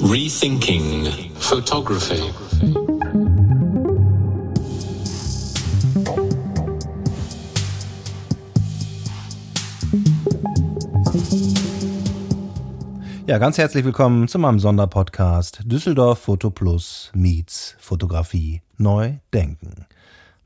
Rethinking 0.00 1.08
Photography. 1.40 2.22
Ja, 13.26 13.38
ganz 13.38 13.58
herzlich 13.58 13.84
willkommen 13.84 14.28
zu 14.28 14.38
meinem 14.38 14.60
Sonderpodcast 14.60 15.62
Düsseldorf 15.64 16.20
Foto 16.20 16.50
Plus 16.50 17.10
meets 17.12 17.74
Fotografie 17.80 18.62
neu 18.76 19.14
denken. 19.34 19.86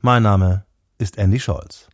Mein 0.01 0.23
Name 0.23 0.65
ist 0.97 1.19
Andy 1.19 1.39
Scholz. 1.39 1.89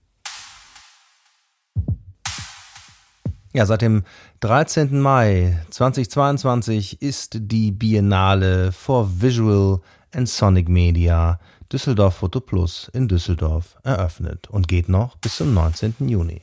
Ja, 3.52 3.66
seit 3.66 3.82
dem 3.82 4.04
13. 4.42 5.02
Mai 5.02 5.60
2022 5.70 7.02
ist 7.02 7.38
die 7.42 7.74
Biennale 7.74 8.72
for 8.72 9.22
Visual 9.22 9.82
and 10.16 10.30
Sonic 10.30 10.70
Media 10.70 11.42
Düsseldorf 11.70 12.16
Photo 12.16 12.40
Plus 12.40 12.90
in 12.94 13.10
Düsseldorf 13.10 13.76
eröffnet 13.84 14.50
und 14.50 14.70
geht 14.70 14.88
noch 14.88 15.18
bis 15.18 15.36
zum 15.36 15.54
19. 15.54 15.96
Juni. 16.08 16.40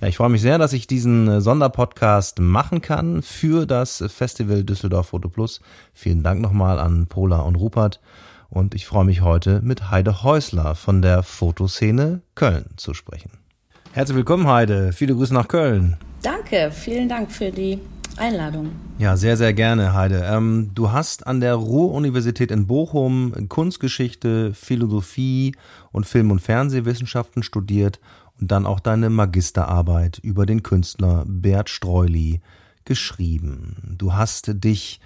Ja, 0.00 0.06
ich 0.06 0.18
freue 0.18 0.28
mich 0.28 0.42
sehr, 0.42 0.58
dass 0.58 0.74
ich 0.74 0.86
diesen 0.86 1.40
Sonderpodcast 1.40 2.38
machen 2.38 2.82
kann 2.82 3.20
für 3.22 3.66
das 3.66 4.04
Festival 4.06 4.62
Düsseldorf 4.62 5.08
Photo 5.08 5.28
Plus. 5.28 5.60
Vielen 5.92 6.22
Dank 6.22 6.40
nochmal 6.40 6.78
an 6.78 7.08
Pola 7.08 7.40
und 7.40 7.56
Rupert. 7.56 8.00
Und 8.48 8.76
ich 8.76 8.86
freue 8.86 9.06
mich 9.06 9.22
heute 9.22 9.60
mit 9.60 9.90
Heide 9.90 10.22
Häusler 10.22 10.76
von 10.76 11.02
der 11.02 11.24
Fotoszene 11.24 12.22
Köln 12.36 12.66
zu 12.76 12.94
sprechen. 12.94 13.45
Herzlich 13.96 14.16
willkommen, 14.18 14.46
Heide. 14.46 14.92
Viele 14.92 15.14
Grüße 15.14 15.32
nach 15.32 15.48
Köln. 15.48 15.96
Danke, 16.20 16.70
vielen 16.70 17.08
Dank 17.08 17.32
für 17.32 17.50
die 17.50 17.78
Einladung. 18.18 18.72
Ja, 18.98 19.16
sehr, 19.16 19.38
sehr 19.38 19.54
gerne, 19.54 19.94
Heide. 19.94 20.22
Ähm, 20.22 20.72
du 20.74 20.92
hast 20.92 21.26
an 21.26 21.40
der 21.40 21.54
Ruhr-Universität 21.54 22.50
in 22.50 22.66
Bochum 22.66 23.48
Kunstgeschichte, 23.48 24.52
Philosophie 24.52 25.54
und 25.92 26.04
Film- 26.04 26.30
und 26.30 26.40
Fernsehwissenschaften 26.40 27.42
studiert 27.42 27.98
und 28.38 28.50
dann 28.50 28.66
auch 28.66 28.80
deine 28.80 29.08
Magisterarbeit 29.08 30.18
über 30.18 30.44
den 30.44 30.62
Künstler 30.62 31.24
Bert 31.26 31.70
Streuli 31.70 32.42
geschrieben. 32.84 33.94
Du 33.96 34.12
hast 34.12 34.62
dich 34.62 35.00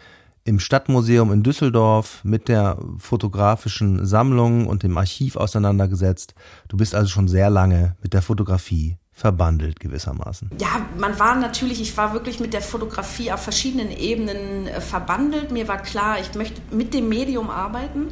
im 0.45 0.59
Stadtmuseum 0.59 1.33
in 1.33 1.43
Düsseldorf 1.43 2.21
mit 2.25 2.49
der 2.49 2.79
fotografischen 2.99 4.07
Sammlung 4.07 4.67
und 4.67 4.83
dem 4.83 4.97
Archiv 4.97 5.37
auseinandergesetzt. 5.37 6.35
Du 6.69 6.77
bist 6.77 6.95
also 6.95 7.09
schon 7.09 7.29
sehr 7.29 7.51
lange 7.51 7.97
mit 8.03 8.15
der 8.15 8.23
Fotografie 8.23 8.97
verbandelt 9.13 9.81
gewissermaßen. 9.81 10.51
Ja, 10.59 10.87
man 10.99 11.19
war 11.19 11.37
natürlich, 11.37 11.83
ich 11.83 11.95
war 11.99 12.15
wirklich 12.15 12.41
mit 12.41 12.55
der 12.55 12.63
Fotografie 12.63 13.31
auf 13.31 13.43
verschiedenen 13.43 13.91
Ebenen 13.91 14.67
äh, 14.67 14.81
verbandelt. 14.81 15.51
Mir 15.51 15.69
war 15.69 15.77
klar, 15.77 16.17
ich 16.19 16.35
möchte 16.35 16.63
mit 16.71 16.95
dem 16.95 17.11
Medium 17.11 17.51
arbeiten. 17.51 18.09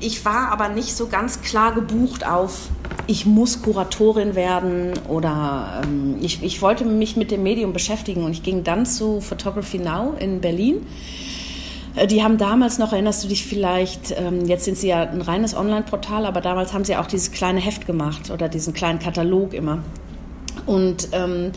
Ich 0.00 0.24
war 0.24 0.50
aber 0.50 0.68
nicht 0.68 0.96
so 0.96 1.06
ganz 1.06 1.42
klar 1.42 1.72
gebucht 1.74 2.26
auf, 2.26 2.70
ich 3.06 3.24
muss 3.24 3.62
Kuratorin 3.62 4.34
werden 4.34 4.94
oder 5.06 5.82
ähm, 5.84 6.16
ich, 6.20 6.42
ich 6.42 6.60
wollte 6.60 6.84
mich 6.84 7.16
mit 7.16 7.30
dem 7.30 7.44
Medium 7.44 7.72
beschäftigen 7.72 8.24
und 8.24 8.32
ich 8.32 8.42
ging 8.42 8.64
dann 8.64 8.84
zu 8.84 9.20
Photography 9.20 9.78
Now 9.78 10.16
in 10.18 10.40
Berlin 10.40 10.84
die 12.06 12.22
haben 12.22 12.38
damals 12.38 12.78
noch, 12.78 12.92
erinnerst 12.92 13.22
du 13.24 13.28
dich 13.28 13.46
vielleicht, 13.46 14.14
ähm, 14.18 14.46
jetzt 14.46 14.64
sind 14.64 14.78
sie 14.78 14.88
ja 14.88 15.02
ein 15.02 15.20
reines 15.20 15.54
Online-Portal, 15.54 16.24
aber 16.24 16.40
damals 16.40 16.72
haben 16.72 16.84
sie 16.84 16.96
auch 16.96 17.06
dieses 17.06 17.32
kleine 17.32 17.60
Heft 17.60 17.86
gemacht 17.86 18.30
oder 18.30 18.48
diesen 18.48 18.72
kleinen 18.72 18.98
Katalog 18.98 19.52
immer. 19.52 19.80
Und 20.66 21.08
ähm, 21.12 21.52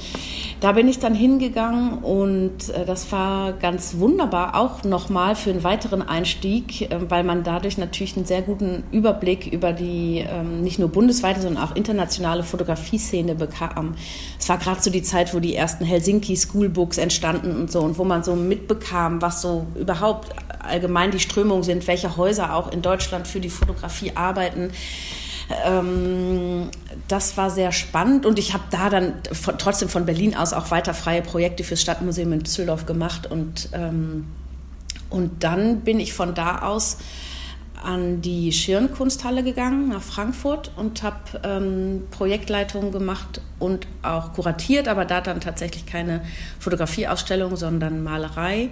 da 0.61 0.71
bin 0.71 0.87
ich 0.87 0.99
dann 0.99 1.13
hingegangen 1.13 1.99
und 1.99 2.69
äh, 2.69 2.85
das 2.85 3.11
war 3.11 3.53
ganz 3.53 3.95
wunderbar, 3.97 4.55
auch 4.55 4.83
nochmal 4.83 5.35
für 5.35 5.51
einen 5.51 5.63
weiteren 5.63 6.01
Einstieg, 6.01 6.89
äh, 6.89 7.09
weil 7.09 7.23
man 7.23 7.43
dadurch 7.43 7.77
natürlich 7.77 8.15
einen 8.15 8.25
sehr 8.25 8.41
guten 8.41 8.83
Überblick 8.91 9.47
über 9.47 9.73
die 9.73 10.25
ähm, 10.27 10.61
nicht 10.61 10.79
nur 10.79 10.89
bundesweite, 10.89 11.41
sondern 11.41 11.63
auch 11.63 11.75
internationale 11.75 12.43
Fotografieszene 12.43 13.35
bekam. 13.35 13.95
Es 14.39 14.49
war 14.49 14.57
gerade 14.57 14.81
so 14.81 14.89
die 14.89 15.03
Zeit, 15.03 15.33
wo 15.33 15.39
die 15.39 15.55
ersten 15.55 15.85
Helsinki 15.85 16.35
Schoolbooks 16.35 16.97
entstanden 16.97 17.55
und 17.55 17.71
so 17.71 17.81
und 17.81 17.97
wo 17.97 18.03
man 18.03 18.23
so 18.23 18.35
mitbekam, 18.35 19.21
was 19.21 19.41
so 19.41 19.67
überhaupt 19.75 20.29
allgemein 20.59 21.11
die 21.11 21.19
Strömungen 21.19 21.63
sind, 21.63 21.85
welche 21.87 22.17
Häuser 22.17 22.55
auch 22.55 22.71
in 22.71 22.81
Deutschland 22.81 23.27
für 23.27 23.39
die 23.39 23.49
Fotografie 23.49 24.13
arbeiten. 24.15 24.71
Ähm, 25.65 26.69
das 27.07 27.37
war 27.37 27.49
sehr 27.51 27.71
spannend 27.71 28.25
und 28.25 28.39
ich 28.39 28.53
habe 28.53 28.63
da 28.71 28.89
dann 28.89 29.13
von, 29.31 29.57
trotzdem 29.57 29.89
von 29.89 30.05
Berlin 30.05 30.35
aus 30.35 30.53
auch 30.53 30.71
weiter 30.71 30.93
freie 30.93 31.21
Projekte 31.21 31.63
fürs 31.63 31.81
Stadtmuseum 31.81 32.33
in 32.33 32.39
Düsseldorf 32.39 32.85
gemacht 32.85 33.29
und, 33.29 33.69
ähm, 33.73 34.25
und 35.09 35.43
dann 35.43 35.81
bin 35.81 35.99
ich 35.99 36.13
von 36.13 36.33
da 36.33 36.59
aus 36.59 36.97
an 37.83 38.21
die 38.21 38.51
Schirnkunsthalle 38.51 39.43
gegangen 39.43 39.89
nach 39.89 40.01
Frankfurt 40.01 40.71
und 40.75 41.03
habe 41.03 41.17
ähm, 41.43 42.03
Projektleitungen 42.09 42.91
gemacht 42.91 43.41
und 43.59 43.85
auch 44.01 44.33
kuratiert, 44.33 44.87
aber 44.87 45.05
da 45.05 45.21
dann 45.21 45.39
tatsächlich 45.39 45.85
keine 45.85 46.21
Fotografieausstellung, 46.59 47.55
sondern 47.55 48.03
Malerei. 48.03 48.69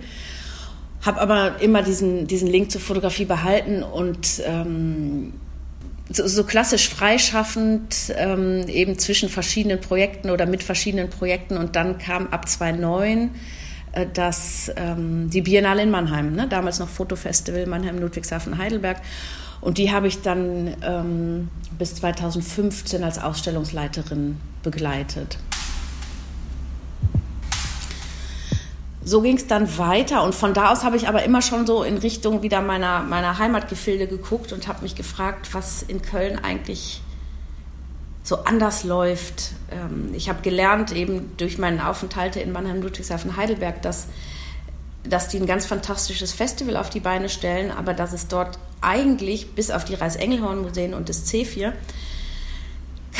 Habe 1.03 1.21
aber 1.21 1.61
immer 1.61 1.83
diesen, 1.83 2.25
diesen 2.25 2.47
Link 2.47 2.71
zur 2.71 2.81
Fotografie 2.81 3.25
behalten 3.25 3.83
und 3.83 4.41
ähm, 4.45 5.33
so, 6.13 6.27
so 6.27 6.43
klassisch 6.43 6.89
freischaffend 6.89 8.13
ähm, 8.15 8.67
eben 8.67 8.97
zwischen 8.97 9.29
verschiedenen 9.29 9.81
Projekten 9.81 10.29
oder 10.29 10.45
mit 10.45 10.63
verschiedenen 10.63 11.09
Projekten 11.09 11.57
und 11.57 11.75
dann 11.75 11.97
kam 11.97 12.27
ab 12.27 12.47
2009 12.47 13.31
äh, 13.93 14.05
das, 14.13 14.71
ähm, 14.75 15.29
die 15.29 15.41
Biennale 15.41 15.83
in 15.83 15.91
Mannheim, 15.91 16.33
ne? 16.35 16.47
damals 16.47 16.79
noch 16.79 16.89
Fotofestival 16.89 17.65
Mannheim, 17.65 17.99
Ludwigshafen, 17.99 18.57
Heidelberg 18.57 19.01
und 19.61 19.77
die 19.77 19.91
habe 19.91 20.07
ich 20.07 20.21
dann 20.21 20.75
ähm, 20.83 21.49
bis 21.77 21.95
2015 21.95 23.03
als 23.03 23.17
Ausstellungsleiterin 23.17 24.37
begleitet. 24.61 25.37
So 29.05 29.21
ging 29.21 29.37
es 29.37 29.47
dann 29.47 29.77
weiter 29.77 30.23
und 30.23 30.33
von 30.33 30.53
da 30.53 30.71
aus 30.71 30.83
habe 30.83 30.95
ich 30.95 31.07
aber 31.07 31.23
immer 31.23 31.41
schon 31.41 31.67
so 31.67 31.83
in 31.83 31.97
Richtung 31.97 32.41
wieder 32.41 32.61
meiner, 32.61 33.01
meiner 33.01 33.37
Heimatgefilde 33.37 34.07
geguckt 34.07 34.53
und 34.53 34.67
habe 34.67 34.81
mich 34.83 34.95
gefragt, 34.95 35.53
was 35.53 35.83
in 35.83 36.01
Köln 36.01 36.39
eigentlich 36.39 37.01
so 38.23 38.37
anders 38.45 38.85
läuft. 38.85 39.51
Ähm, 39.71 40.11
ich 40.13 40.29
habe 40.29 40.41
gelernt 40.41 40.93
eben 40.93 41.35
durch 41.37 41.57
meine 41.57 41.87
Aufenthalte 41.87 42.39
in 42.39 42.51
Mannheim, 42.51 42.81
Ludwigshafen, 42.81 43.35
Heidelberg, 43.35 43.81
dass, 43.81 44.07
dass 45.03 45.27
die 45.27 45.37
ein 45.37 45.45
ganz 45.45 45.65
fantastisches 45.65 46.31
Festival 46.31 46.77
auf 46.77 46.89
die 46.89 47.01
Beine 47.01 47.27
stellen, 47.27 47.71
aber 47.71 47.93
dass 47.93 48.13
es 48.13 48.29
dort 48.29 48.57
eigentlich 48.79 49.51
bis 49.51 49.71
auf 49.71 49.83
die 49.83 49.95
Reis-Engelhorn-Museen 49.95 50.93
und 50.93 51.09
das 51.09 51.25
C4 51.25 51.73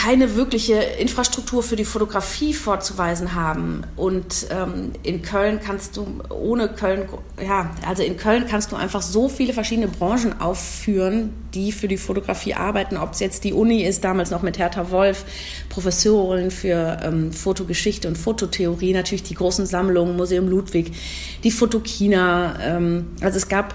keine 0.04 0.36
wirkliche 0.36 0.74
Infrastruktur 0.74 1.64
für 1.64 1.78
die 1.78 1.86
Fotografie 1.86 2.54
vorzuweisen 2.54 3.36
haben. 3.36 3.86
Und 3.96 4.48
ähm, 4.50 4.92
in 5.02 5.22
Köln 5.22 5.62
kannst 5.64 5.96
du 5.96 6.06
ohne 6.30 6.68
Köln, 6.68 7.08
ja, 7.42 7.72
also 7.88 8.04
in 8.04 8.18
Köln 8.18 8.46
kannst 8.46 8.74
du 8.74 8.76
einfach 8.76 9.02
so 9.02 9.30
viele 9.30 9.54
verschiedene 9.54 9.88
Branchen 9.88 10.42
aufführen, 10.42 11.34
die 11.54 11.72
für 11.72 11.88
die 11.88 11.96
Fotografie 11.96 12.54
arbeiten. 12.54 12.98
Ob 12.98 13.14
es 13.14 13.22
jetzt 13.22 13.46
die 13.46 13.54
Uni 13.54 13.84
ist, 13.84 14.04
damals 14.04 14.30
noch 14.30 14.42
mit 14.42 14.58
Hertha 14.58 14.92
Wolf, 14.92 15.24
Professorin 15.70 16.52
für 16.52 16.98
ähm, 17.02 17.32
Fotogeschichte 17.32 18.10
und 18.10 18.18
Fototheorie, 18.18 18.92
natürlich 18.92 19.24
die 19.24 19.36
großen 19.36 19.66
Sammlungen, 19.66 20.18
Museum 20.18 20.50
Ludwig, 20.50 20.92
die 21.46 21.52
Fotokina. 21.52 22.60
Ähm, 22.62 23.08
also 23.22 23.38
es 23.38 23.48
gab 23.48 23.74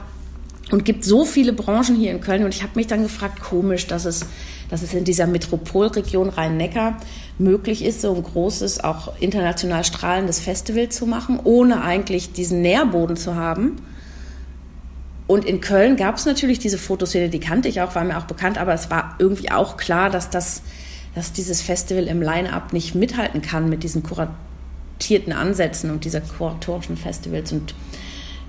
und 0.70 0.84
gibt 0.84 1.04
so 1.04 1.24
viele 1.24 1.52
Branchen 1.52 1.96
hier 1.96 2.10
in 2.10 2.20
Köln. 2.20 2.44
Und 2.44 2.54
ich 2.54 2.62
habe 2.62 2.72
mich 2.74 2.86
dann 2.86 3.02
gefragt, 3.02 3.40
komisch, 3.40 3.86
dass 3.86 4.04
es 4.04 4.26
dass 4.68 4.82
es 4.82 4.92
in 4.92 5.04
dieser 5.04 5.26
Metropolregion 5.26 6.28
Rhein-Neckar 6.28 6.98
möglich 7.38 7.84
ist, 7.84 8.02
so 8.02 8.14
ein 8.14 8.22
großes, 8.22 8.84
auch 8.84 9.18
international 9.20 9.84
strahlendes 9.84 10.40
Festival 10.40 10.88
zu 10.88 11.06
machen, 11.06 11.40
ohne 11.42 11.82
eigentlich 11.82 12.32
diesen 12.32 12.62
Nährboden 12.62 13.16
zu 13.16 13.34
haben. 13.34 13.76
Und 15.26 15.44
in 15.44 15.60
Köln 15.60 15.96
gab 15.96 16.16
es 16.16 16.26
natürlich 16.26 16.58
diese 16.58 16.78
Fotoszene, 16.78 17.28
die 17.28 17.40
kannte 17.40 17.68
ich 17.68 17.80
auch, 17.80 17.94
war 17.94 18.04
mir 18.04 18.18
auch 18.18 18.24
bekannt, 18.24 18.58
aber 18.58 18.72
es 18.72 18.90
war 18.90 19.16
irgendwie 19.18 19.50
auch 19.50 19.76
klar, 19.76 20.10
dass, 20.10 20.30
das, 20.30 20.62
dass 21.14 21.32
dieses 21.32 21.60
Festival 21.60 22.04
im 22.04 22.22
Line-Up 22.22 22.72
nicht 22.72 22.94
mithalten 22.94 23.42
kann 23.42 23.68
mit 23.68 23.82
diesen 23.82 24.02
kuratierten 24.02 25.32
Ansätzen 25.32 25.90
und 25.90 26.04
dieser 26.04 26.22
kuratorischen 26.22 26.96
Festivals. 26.96 27.52
Und 27.52 27.74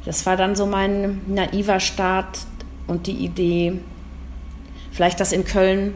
das 0.05 0.25
war 0.25 0.37
dann 0.37 0.55
so 0.55 0.65
mein 0.65 1.21
naiver 1.27 1.79
Start 1.79 2.39
und 2.87 3.07
die 3.07 3.23
Idee, 3.25 3.79
vielleicht 4.91 5.19
das 5.19 5.31
in 5.31 5.45
Köln 5.45 5.93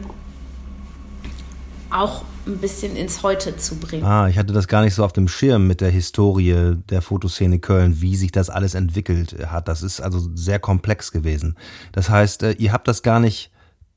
auch 1.90 2.24
ein 2.46 2.58
bisschen 2.58 2.96
ins 2.96 3.22
Heute 3.22 3.56
zu 3.56 3.76
bringen. 3.76 4.04
Ah, 4.04 4.28
ich 4.28 4.38
hatte 4.38 4.52
das 4.52 4.68
gar 4.68 4.82
nicht 4.82 4.94
so 4.94 5.04
auf 5.04 5.12
dem 5.12 5.28
Schirm 5.28 5.66
mit 5.66 5.80
der 5.80 5.90
Historie 5.90 6.76
der 6.90 7.00
Fotoszene 7.00 7.58
Köln, 7.58 8.00
wie 8.00 8.16
sich 8.16 8.32
das 8.32 8.50
alles 8.50 8.74
entwickelt 8.74 9.36
hat. 9.46 9.68
Das 9.68 9.82
ist 9.82 10.00
also 10.00 10.28
sehr 10.34 10.58
komplex 10.58 11.10
gewesen. 11.10 11.56
Das 11.92 12.10
heißt, 12.10 12.42
äh, 12.42 12.52
ihr 12.52 12.72
habt 12.72 12.86
das 12.88 13.02
gar 13.02 13.20
nicht 13.20 13.50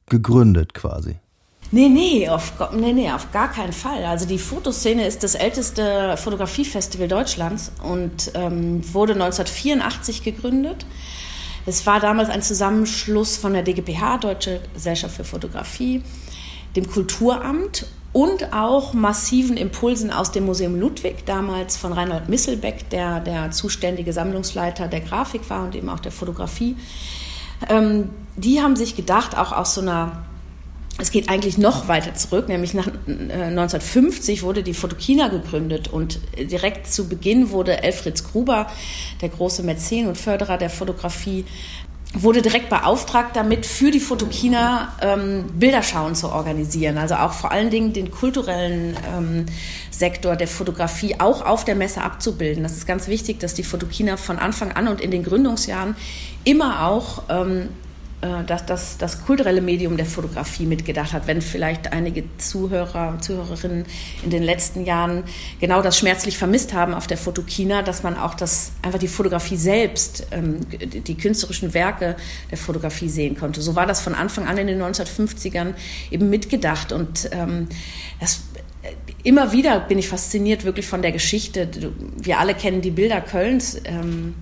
gegründet 0.07 0.73
quasi. 0.73 1.17
Nee, 1.69 1.89
nee 1.89 2.29
auf, 2.29 2.53
nee, 2.73 2.93
nee, 2.93 3.11
auf 3.11 3.31
gar 3.31 3.51
keinen 3.51 3.73
Fall. 3.73 4.05
Also 4.05 4.25
die 4.25 4.37
Fotoszene 4.37 5.05
ist 5.05 5.23
das 5.23 5.35
älteste 5.35 6.15
Fotografiefestival 6.15 7.09
Deutschlands 7.09 7.71
und 7.83 8.31
ähm, 8.35 8.81
wurde 8.93 9.13
1984 9.13 10.23
gegründet. 10.23 10.85
Es 11.65 11.85
war 11.85 11.99
damals 11.99 12.29
ein 12.29 12.41
Zusammenschluss 12.41 13.35
von 13.35 13.51
der 13.51 13.63
DGPH, 13.63 14.19
Deutsche 14.19 14.61
Gesellschaft 14.73 15.17
für 15.17 15.25
Fotografie, 15.25 16.01
dem 16.77 16.89
Kulturamt 16.89 17.85
und 18.13 18.53
auch 18.53 18.93
massiven 18.93 19.57
Impulsen 19.57 20.09
aus 20.09 20.31
dem 20.31 20.45
Museum 20.45 20.79
Ludwig, 20.79 21.25
damals 21.25 21.75
von 21.75 21.91
Reinhold 21.91 22.29
Misselbeck, 22.29 22.89
der 22.91 23.19
der 23.19 23.51
zuständige 23.51 24.13
Sammlungsleiter 24.13 24.87
der 24.87 25.01
Grafik 25.01 25.49
war 25.49 25.65
und 25.65 25.75
eben 25.75 25.89
auch 25.89 25.99
der 25.99 26.13
Fotografie. 26.13 26.77
Ähm, 27.67 28.11
die 28.37 28.61
haben 28.61 28.77
sich 28.77 28.95
gedacht, 28.95 29.37
auch 29.37 29.51
aus 29.51 29.75
so 29.75 29.81
einer 29.81 30.23
es 30.99 31.11
geht 31.11 31.29
eigentlich 31.29 31.57
noch 31.57 31.87
weiter 31.87 32.15
zurück, 32.15 32.49
nämlich 32.49 32.73
nach 32.73 32.87
1950 32.87 34.39
äh, 34.39 34.41
wurde 34.41 34.63
die 34.63 34.73
Fotokina 34.73 35.27
gegründet 35.27 35.89
und 35.89 36.19
direkt 36.37 36.87
zu 36.87 37.07
Beginn 37.07 37.51
wurde 37.51 37.83
Elfried 37.83 38.23
Gruber, 38.23 38.67
der 39.21 39.29
große 39.29 39.63
Mäzen 39.63 40.07
und 40.07 40.17
Förderer 40.17 40.57
der 40.57 40.71
Fotografie, 40.71 41.45
wurde 42.13 42.41
direkt 42.41 42.69
beauftragt 42.69 43.35
damit, 43.35 43.65
für 43.65 43.91
die 43.91 43.99
Fotokina 43.99 44.93
ähm, 45.01 45.45
Bilderschauen 45.53 46.15
zu 46.15 46.29
organisieren. 46.31 46.97
Also 46.97 47.15
auch 47.15 47.33
vor 47.33 47.51
allen 47.51 47.69
Dingen 47.69 47.93
den 47.93 48.09
kulturellen 48.09 48.95
ähm, 49.15 49.45
Sektor 49.91 50.35
der 50.35 50.47
Fotografie 50.47 51.19
auch 51.19 51.45
auf 51.45 51.65
der 51.65 51.75
Messe 51.75 52.01
abzubilden. 52.01 52.63
Das 52.63 52.73
ist 52.73 52.87
ganz 52.87 53.07
wichtig, 53.07 53.39
dass 53.39 53.53
die 53.53 53.63
Fotokina 53.63 54.17
von 54.17 54.39
Anfang 54.39 54.71
an 54.71 54.87
und 54.87 55.01
in 55.01 55.11
den 55.11 55.23
Gründungsjahren 55.23 55.95
immer 56.43 56.87
auch 56.87 57.23
ähm, 57.29 57.63
äh, 57.63 57.86
dass 58.19 58.65
das, 58.65 58.97
das 58.97 59.25
kulturelle 59.25 59.61
Medium 59.61 59.95
der 59.95 60.07
Fotografie 60.07 60.65
mitgedacht 60.65 61.13
hat. 61.13 61.27
Wenn 61.27 61.39
vielleicht 61.39 61.93
einige 61.93 62.23
Zuhörer 62.39 63.09
und 63.09 63.23
Zuhörerinnen 63.23 63.85
in 64.23 64.31
den 64.31 64.41
letzten 64.41 64.85
Jahren 64.85 65.23
genau 65.61 65.83
das 65.83 65.99
schmerzlich 65.99 66.35
vermisst 66.35 66.73
haben 66.73 66.95
auf 66.95 67.05
der 67.05 67.17
Fotokina, 67.17 67.83
dass 67.83 68.01
man 68.01 68.17
auch 68.17 68.33
das, 68.33 68.71
einfach 68.81 68.97
die 68.97 69.07
Fotografie 69.07 69.55
selbst, 69.55 70.25
ähm, 70.31 70.61
die 70.69 71.15
künstlerischen 71.15 71.75
Werke 71.75 72.15
der 72.49 72.57
Fotografie 72.57 73.09
sehen 73.09 73.37
konnte. 73.37 73.61
So 73.61 73.75
war 73.75 73.85
das 73.85 74.01
von 74.01 74.15
Anfang 74.15 74.47
an 74.47 74.57
in 74.57 74.65
den 74.65 74.81
1950ern 74.81 75.75
eben 76.09 76.31
mitgedacht 76.31 76.91
und 76.91 77.29
ähm, 77.31 77.67
das 78.19 78.41
äh, 78.81 78.93
immer 79.21 79.51
wieder 79.51 79.79
bin 79.79 79.99
ich 79.99 80.07
fasziniert 80.07 80.63
wirklich 80.63 80.87
von 80.87 81.03
der 81.03 81.11
Geschichte. 81.11 81.69
Wir 82.19 82.39
alle 82.39 82.55
kennen 82.55 82.81
die 82.81 82.91
Bilder 82.91 83.21
Kölns. 83.21 83.79
Ähm, 83.85 84.33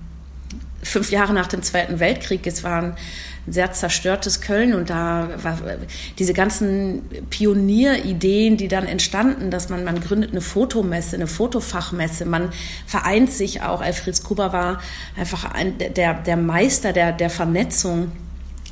fünf 0.82 1.10
Jahre 1.10 1.34
nach 1.34 1.48
dem 1.48 1.62
Zweiten 1.62 2.00
Weltkrieg. 2.00 2.46
Es 2.46 2.62
war 2.62 2.82
ein 2.82 2.96
sehr 3.46 3.72
zerstörtes 3.72 4.40
Köln 4.40 4.74
und 4.74 4.90
da 4.90 5.28
war 5.42 5.58
diese 6.18 6.32
ganzen 6.32 7.02
Pionierideen, 7.30 8.56
die 8.56 8.68
dann 8.68 8.86
entstanden, 8.86 9.50
dass 9.50 9.68
man, 9.68 9.84
man 9.84 10.00
gründet 10.00 10.32
eine 10.32 10.40
Fotomesse, 10.40 11.16
eine 11.16 11.26
Fotofachmesse, 11.26 12.24
man 12.24 12.50
vereint 12.86 13.32
sich 13.32 13.62
auch. 13.62 13.80
Alfred 13.80 14.22
Gruber 14.24 14.52
war 14.52 14.80
einfach 15.16 15.52
ein, 15.52 15.74
der, 15.78 16.14
der 16.14 16.36
Meister 16.36 16.92
der, 16.92 17.12
der 17.12 17.30
Vernetzung 17.30 18.12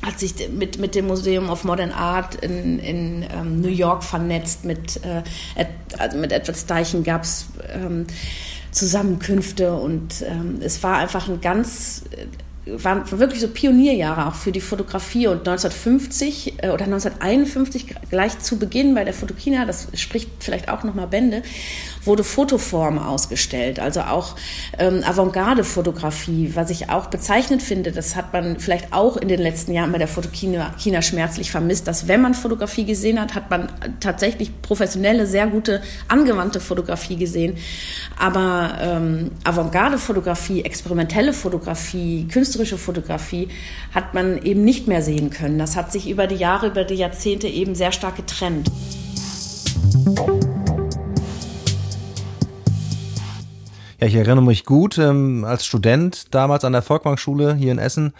hat 0.01 0.19
sich 0.19 0.35
mit, 0.49 0.77
mit 0.77 0.93
dem 0.93 1.07
Museum 1.07 1.49
of 1.49 1.63
Modern 1.63 1.91
Art 1.91 2.35
in, 2.35 2.79
in 2.79 3.25
ähm, 3.33 3.61
New 3.61 3.69
York 3.69 4.03
vernetzt. 4.03 4.65
Mit, 4.65 4.99
äh, 5.03 5.23
also 5.97 6.17
mit 6.17 6.31
Edward 6.31 6.57
Steichen 6.57 7.03
gab 7.03 7.23
es 7.23 7.47
ähm, 7.73 8.05
Zusammenkünfte 8.71 9.73
und 9.73 10.23
ähm, 10.27 10.59
es 10.61 10.83
war 10.83 10.97
einfach 10.97 11.27
ein 11.29 11.41
ganz 11.41 12.03
waren 12.65 13.03
wirklich 13.19 13.41
so 13.41 13.47
Pionierjahre 13.47 14.27
auch 14.27 14.33
für 14.33 14.51
die 14.51 14.61
Fotografie 14.61 15.27
und 15.27 15.47
1950 15.47 16.63
äh, 16.63 16.69
oder 16.69 16.85
1951 16.85 17.95
gleich 18.09 18.39
zu 18.39 18.57
Beginn 18.57 18.95
bei 18.95 19.03
der 19.03 19.13
Fotokina, 19.13 19.65
das 19.65 19.87
spricht 19.93 20.29
vielleicht 20.39 20.69
auch 20.69 20.83
nochmal 20.83 21.07
Bände, 21.07 21.43
wurde 22.05 22.23
Fotoform 22.23 22.97
ausgestellt, 22.97 23.79
also 23.79 24.01
auch 24.01 24.35
ähm, 24.79 25.03
Avantgarde-Fotografie, 25.03 26.51
was 26.55 26.69
ich 26.69 26.89
auch 26.89 27.07
bezeichnend 27.07 27.61
finde. 27.61 27.91
Das 27.91 28.15
hat 28.15 28.33
man 28.33 28.59
vielleicht 28.59 28.93
auch 28.93 29.17
in 29.17 29.27
den 29.27 29.39
letzten 29.39 29.73
Jahren 29.73 29.91
bei 29.91 29.97
der 29.97 30.07
Fotokina 30.07 30.73
China 30.77 31.01
schmerzlich 31.01 31.51
vermisst, 31.51 31.87
dass 31.87 32.07
wenn 32.07 32.21
man 32.21 32.33
Fotografie 32.33 32.85
gesehen 32.85 33.19
hat, 33.19 33.35
hat 33.35 33.49
man 33.49 33.71
tatsächlich 33.99 34.61
professionelle, 34.61 35.25
sehr 35.25 35.47
gute, 35.47 35.81
angewandte 36.07 36.59
Fotografie 36.59 37.15
gesehen. 37.15 37.57
Aber 38.17 38.77
ähm, 38.81 39.31
Avantgarde-Fotografie, 39.43 40.63
experimentelle 40.63 41.33
Fotografie, 41.33 42.27
künstlerische 42.31 42.77
Fotografie 42.77 43.49
hat 43.93 44.13
man 44.13 44.41
eben 44.43 44.63
nicht 44.63 44.87
mehr 44.87 45.01
sehen 45.01 45.29
können. 45.29 45.59
Das 45.59 45.75
hat 45.75 45.91
sich 45.91 46.09
über 46.09 46.27
die 46.27 46.35
Jahre, 46.35 46.67
über 46.67 46.83
die 46.83 46.95
Jahrzehnte 46.95 47.47
eben 47.47 47.75
sehr 47.75 47.91
stark 47.91 48.15
getrennt. 48.15 48.71
Ja, 53.99 54.07
ich 54.07 54.15
erinnere 54.15 54.43
mich 54.43 54.65
gut, 54.65 54.97
ähm, 54.97 55.45
als 55.45 55.65
Student 55.65 56.33
damals 56.33 56.65
an 56.65 56.73
der 56.73 56.81
Volkmarkschule 56.81 57.55
hier 57.55 57.71
in 57.71 57.79
Essen 57.79 58.13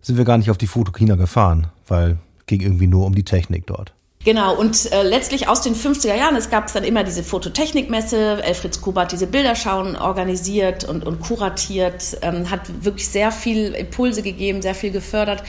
sind 0.00 0.16
wir 0.16 0.24
gar 0.24 0.38
nicht 0.38 0.50
auf 0.50 0.58
die 0.58 0.66
Fotokina 0.66 1.16
gefahren, 1.16 1.68
weil 1.86 2.18
ging 2.46 2.60
irgendwie 2.60 2.86
nur 2.86 3.06
um 3.06 3.14
die 3.14 3.24
Technik 3.24 3.66
dort. 3.66 3.92
Genau, 4.24 4.56
und 4.56 4.90
äh, 4.92 5.04
letztlich 5.04 5.46
aus 5.46 5.60
den 5.60 5.76
50er 5.76 6.14
Jahren, 6.16 6.34
es 6.34 6.50
gab 6.50 6.72
dann 6.72 6.82
immer 6.82 7.04
diese 7.04 7.22
Fototechnikmesse, 7.22 8.42
Elfried 8.42 8.80
Kuba 8.80 9.02
hat 9.02 9.12
diese 9.12 9.28
Bilderschauen 9.28 9.94
organisiert 9.94 10.82
und, 10.82 11.06
und 11.06 11.20
kuratiert, 11.20 12.18
ähm, 12.22 12.50
hat 12.50 12.84
wirklich 12.84 13.08
sehr 13.08 13.30
viel 13.30 13.74
Impulse 13.74 14.22
gegeben, 14.22 14.60
sehr 14.60 14.74
viel 14.74 14.90
gefördert. 14.90 15.44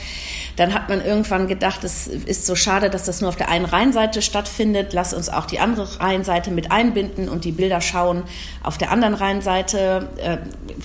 Dann 0.54 0.72
hat 0.72 0.88
man 0.88 1.04
irgendwann 1.04 1.48
gedacht, 1.48 1.82
es 1.82 2.06
ist 2.06 2.46
so 2.46 2.54
schade, 2.54 2.90
dass 2.90 3.04
das 3.04 3.20
nur 3.20 3.28
auf 3.28 3.36
der 3.36 3.48
einen 3.48 3.64
Rheinseite 3.64 4.22
stattfindet, 4.22 4.92
lass 4.92 5.14
uns 5.14 5.28
auch 5.28 5.46
die 5.46 5.58
andere 5.58 6.00
Rheinseite 6.00 6.52
mit 6.52 6.70
einbinden 6.70 7.28
und 7.28 7.44
die 7.44 7.52
Bilderschauen 7.52 8.22
auf 8.62 8.78
der 8.78 8.92
anderen 8.92 9.14
Rheinseite, 9.14 10.08
äh, 10.18 10.38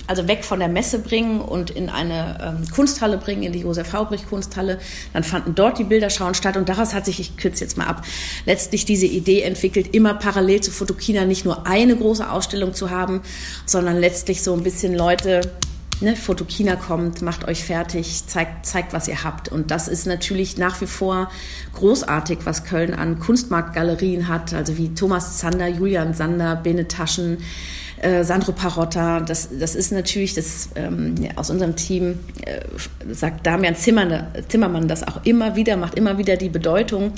also 0.08 0.26
weg 0.26 0.44
von 0.44 0.58
der 0.58 0.68
Messe 0.68 0.98
bringen 0.98 1.40
und 1.40 1.70
in 1.70 1.88
eine 1.88 2.58
ähm, 2.60 2.70
Kunsthalle 2.74 3.16
bringen, 3.16 3.44
in 3.44 3.52
die 3.52 3.60
Josef 3.60 3.92
Haubrich 3.92 4.28
Kunsthalle. 4.28 4.80
Dann 5.12 5.22
fanden 5.22 5.54
dort 5.54 5.78
die 5.78 5.84
Bilderschauen 5.84 6.34
statt 6.34 6.56
und 6.56 6.68
daraus 6.68 6.92
hat 6.92 7.04
sich, 7.04 7.20
ich 7.20 7.36
kürze 7.36 7.62
jetzt 7.62 7.78
mal 7.78 7.85
ab, 7.86 8.04
letztlich 8.44 8.84
diese 8.84 9.06
Idee 9.06 9.42
entwickelt, 9.42 9.94
immer 9.94 10.14
parallel 10.14 10.60
zu 10.60 10.70
Fotokina 10.70 11.24
nicht 11.24 11.44
nur 11.44 11.66
eine 11.66 11.96
große 11.96 12.30
Ausstellung 12.30 12.74
zu 12.74 12.90
haben, 12.90 13.22
sondern 13.64 13.98
letztlich 13.98 14.42
so 14.42 14.52
ein 14.54 14.62
bisschen 14.62 14.94
Leute 14.94 15.40
Ne, 16.00 16.14
Fotokina 16.14 16.76
kommt, 16.76 17.22
macht 17.22 17.48
euch 17.48 17.64
fertig, 17.64 18.26
zeigt, 18.26 18.66
zeigt, 18.66 18.92
was 18.92 19.08
ihr 19.08 19.24
habt. 19.24 19.50
Und 19.50 19.70
das 19.70 19.88
ist 19.88 20.06
natürlich 20.06 20.58
nach 20.58 20.78
wie 20.82 20.86
vor 20.86 21.30
großartig, 21.72 22.40
was 22.44 22.64
Köln 22.64 22.92
an 22.92 23.18
Kunstmarktgalerien 23.18 24.28
hat, 24.28 24.52
also 24.52 24.76
wie 24.76 24.92
Thomas 24.92 25.38
Zander, 25.38 25.68
Julian 25.68 26.12
Sander, 26.12 26.56
Bene 26.56 26.86
Taschen, 26.86 27.38
äh, 28.02 28.24
Sandro 28.24 28.52
Parotta. 28.52 29.20
Das, 29.20 29.48
das 29.58 29.74
ist 29.74 29.90
natürlich, 29.90 30.34
das 30.34 30.68
ähm, 30.74 31.14
ja, 31.18 31.30
aus 31.36 31.48
unserem 31.48 31.76
Team 31.76 32.18
äh, 32.44 32.60
sagt 33.10 33.46
Damian 33.46 33.74
Zimmer, 33.74 34.26
Zimmermann 34.48 34.88
das 34.88 35.06
auch 35.06 35.24
immer 35.24 35.56
wieder, 35.56 35.78
macht 35.78 35.94
immer 35.94 36.18
wieder 36.18 36.36
die 36.36 36.50
Bedeutung, 36.50 37.12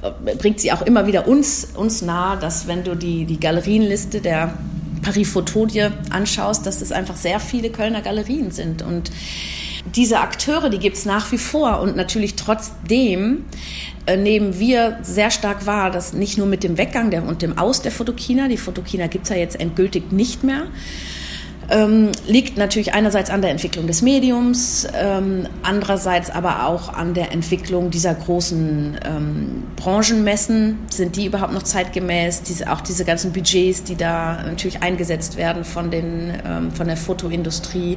äh, 0.00 0.36
bringt 0.36 0.60
sie 0.60 0.70
auch 0.70 0.82
immer 0.82 1.08
wieder 1.08 1.26
uns, 1.26 1.70
uns 1.74 2.02
nahe, 2.02 2.38
dass 2.38 2.68
wenn 2.68 2.84
du 2.84 2.94
die, 2.94 3.24
die 3.24 3.40
Galerienliste 3.40 4.20
der 4.20 4.54
Paris 5.02 5.30
Photo 5.30 5.66
dir 5.66 5.92
anschaust, 6.10 6.64
dass 6.64 6.80
es 6.80 6.92
einfach 6.92 7.16
sehr 7.16 7.40
viele 7.40 7.70
Kölner 7.70 8.00
Galerien 8.00 8.50
sind. 8.50 8.82
Und 8.82 9.10
diese 9.94 10.20
Akteure, 10.20 10.70
die 10.70 10.78
gibt 10.78 10.96
es 10.96 11.04
nach 11.04 11.32
wie 11.32 11.38
vor. 11.38 11.80
Und 11.80 11.96
natürlich 11.96 12.36
trotzdem 12.36 13.44
äh, 14.06 14.16
nehmen 14.16 14.58
wir 14.58 14.98
sehr 15.02 15.30
stark 15.30 15.66
wahr, 15.66 15.90
dass 15.90 16.12
nicht 16.12 16.38
nur 16.38 16.46
mit 16.46 16.62
dem 16.62 16.78
Weggang 16.78 17.10
der, 17.10 17.24
und 17.24 17.42
dem 17.42 17.58
Aus 17.58 17.82
der 17.82 17.92
Fotokina, 17.92 18.48
die 18.48 18.56
Fotokina 18.56 19.08
gibt 19.08 19.24
es 19.24 19.30
ja 19.30 19.36
jetzt 19.36 19.58
endgültig 19.60 20.12
nicht 20.12 20.44
mehr, 20.44 20.66
ähm, 21.72 22.12
liegt 22.26 22.58
natürlich 22.58 22.92
einerseits 22.92 23.30
an 23.30 23.40
der 23.40 23.50
Entwicklung 23.50 23.86
des 23.86 24.02
Mediums, 24.02 24.86
ähm, 24.94 25.48
andererseits 25.62 26.30
aber 26.30 26.66
auch 26.66 26.92
an 26.92 27.14
der 27.14 27.32
Entwicklung 27.32 27.90
dieser 27.90 28.14
großen 28.14 28.98
ähm, 29.04 29.62
Branchenmessen. 29.76 30.78
Sind 30.90 31.16
die 31.16 31.26
überhaupt 31.26 31.54
noch 31.54 31.62
zeitgemäß? 31.62 32.42
Diese, 32.42 32.70
auch 32.70 32.82
diese 32.82 33.04
ganzen 33.04 33.32
Budgets, 33.32 33.84
die 33.84 33.96
da 33.96 34.42
natürlich 34.44 34.82
eingesetzt 34.82 35.36
werden 35.36 35.64
von, 35.64 35.90
den, 35.90 36.32
ähm, 36.46 36.70
von 36.72 36.86
der 36.86 36.96
Fotoindustrie 36.96 37.96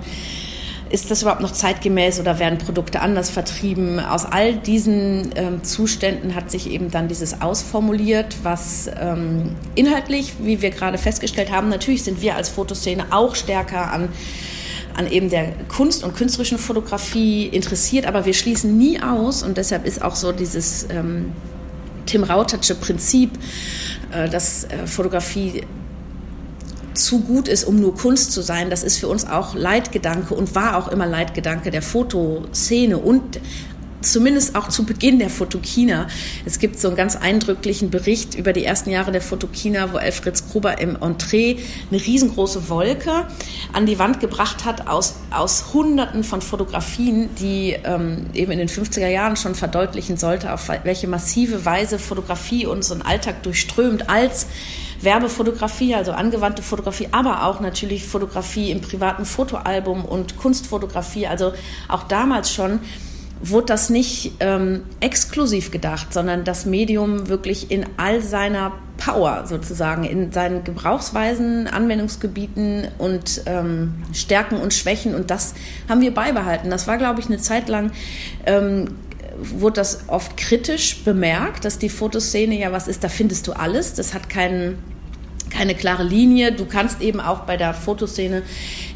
ist 0.89 1.09
das 1.11 1.21
überhaupt 1.21 1.41
noch 1.41 1.51
zeitgemäß 1.51 2.19
oder 2.19 2.39
werden 2.39 2.59
Produkte 2.59 3.01
anders 3.01 3.29
vertrieben? 3.29 3.99
Aus 3.99 4.25
all 4.25 4.55
diesen 4.55 5.31
ähm, 5.35 5.63
Zuständen 5.63 6.35
hat 6.35 6.51
sich 6.51 6.69
eben 6.69 6.91
dann 6.91 7.07
dieses 7.07 7.41
ausformuliert, 7.41 8.37
was 8.43 8.89
ähm, 8.99 9.55
inhaltlich, 9.75 10.33
wie 10.39 10.61
wir 10.61 10.69
gerade 10.69 10.97
festgestellt 10.97 11.51
haben, 11.51 11.69
natürlich 11.69 12.03
sind 12.03 12.21
wir 12.21 12.35
als 12.35 12.49
Fotoszene 12.49 13.05
auch 13.11 13.35
stärker 13.35 13.91
an 13.91 14.09
an 14.97 15.11
eben 15.11 15.29
der 15.29 15.51
Kunst 15.67 16.05
und 16.05 16.15
künstlerischen 16.15 16.57
Fotografie 16.57 17.47
interessiert, 17.47 18.05
aber 18.05 18.25
wir 18.25 18.33
schließen 18.33 18.77
nie 18.77 19.01
aus 19.01 19.43
und 19.43 19.57
deshalb 19.57 19.85
ist 19.85 20.01
auch 20.01 20.15
so 20.15 20.31
dieses 20.31 20.87
ähm, 20.89 21.33
Tim 22.05 22.23
Rautertsche 22.23 22.75
Prinzip, 22.75 23.31
äh, 24.11 24.29
dass 24.29 24.63
äh, 24.65 24.87
Fotografie 24.87 25.63
zu 26.95 27.19
gut 27.19 27.47
ist, 27.47 27.63
um 27.65 27.79
nur 27.79 27.95
Kunst 27.95 28.31
zu 28.31 28.41
sein. 28.41 28.69
Das 28.69 28.83
ist 28.83 28.97
für 28.97 29.07
uns 29.07 29.25
auch 29.25 29.55
Leitgedanke 29.55 30.33
und 30.33 30.55
war 30.55 30.77
auch 30.77 30.87
immer 30.87 31.05
Leitgedanke 31.05 31.71
der 31.71 31.81
Fotoszene 31.81 32.97
und 32.97 33.39
zumindest 34.05 34.55
auch 34.55 34.69
zu 34.69 34.85
Beginn 34.85 35.19
der 35.19 35.29
Fotokina. 35.29 36.07
Es 36.45 36.59
gibt 36.59 36.79
so 36.79 36.87
einen 36.87 36.97
ganz 36.97 37.15
eindrücklichen 37.15 37.89
Bericht 37.89 38.35
über 38.35 38.53
die 38.53 38.63
ersten 38.63 38.89
Jahre 38.89 39.11
der 39.11 39.21
Fotokina, 39.21 39.91
wo 39.91 39.97
Elfried 39.97 40.35
Gruber 40.51 40.79
im 40.79 40.95
Entree 41.01 41.57
eine 41.91 41.99
riesengroße 41.99 42.69
Wolke 42.69 43.27
an 43.73 43.85
die 43.85 43.99
Wand 43.99 44.19
gebracht 44.19 44.65
hat 44.65 44.87
aus, 44.87 45.15
aus 45.31 45.73
Hunderten 45.73 46.23
von 46.23 46.41
Fotografien, 46.41 47.29
die 47.39 47.75
ähm, 47.83 48.27
eben 48.33 48.51
in 48.51 48.59
den 48.59 48.69
50er 48.69 49.07
Jahren 49.07 49.35
schon 49.35 49.55
verdeutlichen 49.55 50.17
sollte, 50.17 50.53
auf 50.53 50.69
welche 50.83 51.07
massive 51.07 51.65
Weise 51.65 51.99
Fotografie 51.99 52.65
unseren 52.65 53.01
Alltag 53.01 53.43
durchströmt 53.43 54.09
als 54.09 54.47
Werbefotografie, 55.01 55.95
also 55.95 56.11
angewandte 56.11 56.61
Fotografie, 56.61 57.09
aber 57.11 57.45
auch 57.45 57.59
natürlich 57.59 58.05
Fotografie 58.05 58.71
im 58.71 58.81
privaten 58.81 59.25
Fotoalbum 59.25 60.05
und 60.05 60.37
Kunstfotografie. 60.37 61.27
Also 61.27 61.53
auch 61.87 62.03
damals 62.03 62.51
schon 62.51 62.79
wurde 63.41 63.67
das 63.67 63.89
nicht 63.89 64.33
ähm, 64.39 64.83
exklusiv 64.99 65.71
gedacht, 65.71 66.13
sondern 66.13 66.43
das 66.43 66.65
Medium 66.65 67.27
wirklich 67.27 67.69
in 67.69 67.85
all 67.97 68.21
seiner 68.21 68.71
Power 68.97 69.45
sozusagen, 69.45 70.03
in 70.03 70.31
seinen 70.31 70.63
Gebrauchsweisen, 70.63 71.67
Anwendungsgebieten 71.67 72.87
und 72.97 73.41
ähm, 73.45 73.93
Stärken 74.13 74.57
und 74.57 74.73
Schwächen. 74.73 75.13
Und 75.15 75.31
das 75.31 75.53
haben 75.89 76.01
wir 76.01 76.13
beibehalten. 76.13 76.69
Das 76.69 76.87
war, 76.87 76.97
glaube 76.97 77.19
ich, 77.19 77.27
eine 77.27 77.37
Zeit 77.37 77.67
lang. 77.67 77.91
Ähm, 78.45 78.87
wurde 79.39 79.75
das 79.75 80.07
oft 80.07 80.37
kritisch 80.37 81.03
bemerkt, 81.03 81.65
dass 81.65 81.77
die 81.77 81.89
Fotoszene 81.89 82.57
ja 82.57 82.71
was 82.71 82.87
ist, 82.87 83.03
da 83.03 83.09
findest 83.09 83.47
du 83.47 83.53
alles. 83.53 83.93
Das 83.93 84.13
hat 84.13 84.29
keinen 84.29 84.77
keine 85.49 85.75
klare 85.75 86.03
Linie. 86.03 86.51
Du 86.51 86.65
kannst 86.65 87.01
eben 87.01 87.19
auch 87.19 87.41
bei 87.41 87.55
der 87.55 87.73
Fotoszene 87.73 88.43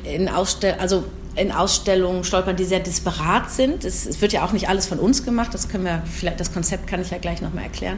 in 0.04 0.28
Ausstell 0.28 0.76
also 0.80 1.06
in 1.36 1.52
Ausstellungen 1.52 2.24
stolpern, 2.24 2.56
die 2.56 2.66
sehr 2.66 2.80
disparat 2.80 3.50
sind. 3.50 3.86
Es, 3.86 4.06
es, 4.06 4.22
wird 4.22 4.34
ja 4.34 4.44
auch 4.44 4.52
nicht 4.52 4.68
alles 4.68 4.88
von 4.88 5.00
uns 5.00 5.24
gemacht. 5.24 5.54
Das 5.54 5.70
können 5.70 5.86
wir 5.86 6.04
vielleicht, 6.06 6.40
das 6.40 6.54
Konzept 6.54 6.88
kann 6.88 7.02
ich 7.02 7.12
ja 7.12 7.18
gleich 7.18 7.42
nochmal 7.42 7.64
erklären. 7.64 7.98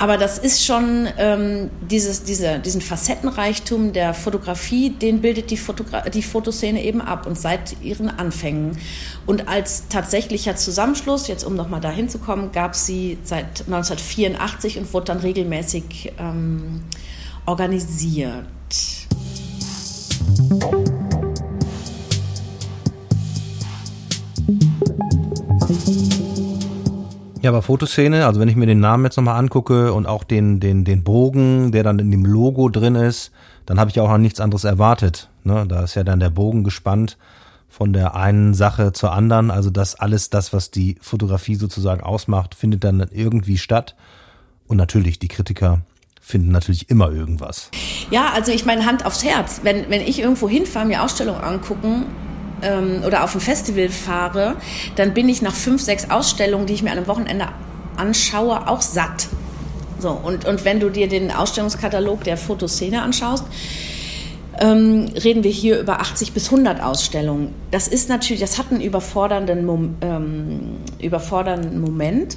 Aber 0.00 0.16
das 0.16 0.38
ist 0.38 0.64
schon 0.64 1.06
ähm, 1.18 1.68
dieses, 1.82 2.22
diese, 2.22 2.58
diesen 2.58 2.80
Facettenreichtum 2.80 3.92
der 3.92 4.14
Fotografie, 4.14 4.88
den 4.88 5.20
bildet 5.20 5.50
die, 5.50 5.58
Fotogra 5.58 6.08
die 6.08 6.22
Fotoszene 6.22 6.82
eben 6.82 7.02
ab 7.02 7.26
und 7.26 7.38
seit 7.38 7.76
ihren 7.82 8.08
Anfängen. 8.08 8.78
Und 9.26 9.46
als 9.46 9.88
tatsächlicher 9.88 10.56
Zusammenschluss, 10.56 11.28
jetzt 11.28 11.44
um 11.44 11.54
nochmal 11.54 11.82
dahin 11.82 12.08
zu 12.08 12.18
kommen, 12.18 12.50
gab 12.50 12.72
es 12.72 12.86
sie 12.86 13.18
seit 13.24 13.66
1984 13.66 14.78
und 14.78 14.90
wurde 14.94 15.04
dann 15.04 15.18
regelmäßig 15.18 16.14
ähm, 16.18 16.80
organisiert. 17.44 18.46
Ja, 27.42 27.50
aber 27.50 27.62
Fotoszene, 27.62 28.26
also 28.26 28.38
wenn 28.38 28.48
ich 28.48 28.56
mir 28.56 28.66
den 28.66 28.80
Namen 28.80 29.04
jetzt 29.04 29.16
nochmal 29.16 29.38
angucke 29.38 29.94
und 29.94 30.06
auch 30.06 30.24
den, 30.24 30.60
den, 30.60 30.84
den 30.84 31.02
Bogen, 31.02 31.72
der 31.72 31.82
dann 31.82 31.98
in 31.98 32.10
dem 32.10 32.26
Logo 32.26 32.68
drin 32.68 32.96
ist, 32.96 33.32
dann 33.64 33.80
habe 33.80 33.90
ich 33.90 33.98
auch 33.98 34.10
an 34.10 34.20
nichts 34.20 34.40
anderes 34.40 34.64
erwartet. 34.64 35.30
Ne? 35.44 35.64
Da 35.66 35.82
ist 35.82 35.94
ja 35.94 36.04
dann 36.04 36.20
der 36.20 36.28
Bogen 36.28 36.64
gespannt 36.64 37.16
von 37.70 37.94
der 37.94 38.14
einen 38.14 38.52
Sache 38.52 38.92
zur 38.92 39.12
anderen. 39.12 39.50
Also 39.50 39.70
das 39.70 39.94
alles, 39.94 40.28
das, 40.28 40.52
was 40.52 40.70
die 40.70 40.98
Fotografie 41.00 41.54
sozusagen 41.54 42.02
ausmacht, 42.02 42.54
findet 42.54 42.84
dann 42.84 43.06
irgendwie 43.10 43.56
statt. 43.56 43.94
Und 44.66 44.76
natürlich, 44.76 45.18
die 45.18 45.28
Kritiker 45.28 45.80
finden 46.20 46.52
natürlich 46.52 46.90
immer 46.90 47.10
irgendwas. 47.10 47.70
Ja, 48.10 48.32
also 48.34 48.52
ich 48.52 48.66
meine 48.66 48.84
Hand 48.84 49.06
aufs 49.06 49.24
Herz. 49.24 49.60
Wenn, 49.62 49.88
wenn 49.88 50.02
ich 50.02 50.20
irgendwo 50.20 50.46
hinfahre, 50.46 50.86
mir 50.86 51.02
Ausstellungen 51.02 51.42
angucken 51.42 52.04
ähm, 52.62 53.02
oder 53.06 53.24
auf 53.24 53.34
ein 53.34 53.40
Festival 53.40 53.88
fahre, 53.88 54.56
dann 54.96 55.14
bin 55.14 55.28
ich 55.28 55.42
nach 55.42 55.54
fünf, 55.54 55.82
sechs 55.82 56.10
Ausstellungen, 56.10 56.66
die 56.66 56.74
ich 56.74 56.82
mir 56.82 56.90
an 56.90 56.98
einem 56.98 57.06
Wochenende 57.06 57.48
anschaue, 57.96 58.68
auch 58.68 58.82
satt. 58.82 59.28
So, 59.98 60.10
und, 60.10 60.46
und 60.46 60.64
wenn 60.64 60.80
du 60.80 60.88
dir 60.88 61.08
den 61.08 61.30
Ausstellungskatalog 61.30 62.24
der 62.24 62.36
Fotoszene 62.36 63.02
anschaust, 63.02 63.44
ähm, 64.58 65.06
reden 65.22 65.44
wir 65.44 65.50
hier 65.50 65.80
über 65.80 66.00
80 66.00 66.32
bis 66.32 66.50
100 66.50 66.82
Ausstellungen. 66.82 67.54
Das 67.70 67.88
ist 67.88 68.08
natürlich, 68.08 68.40
das 68.40 68.58
hat 68.58 68.70
einen 68.70 68.80
überfordernden, 68.80 69.96
ähm, 70.00 70.60
überfordernden 71.00 71.80
Moment. 71.80 72.36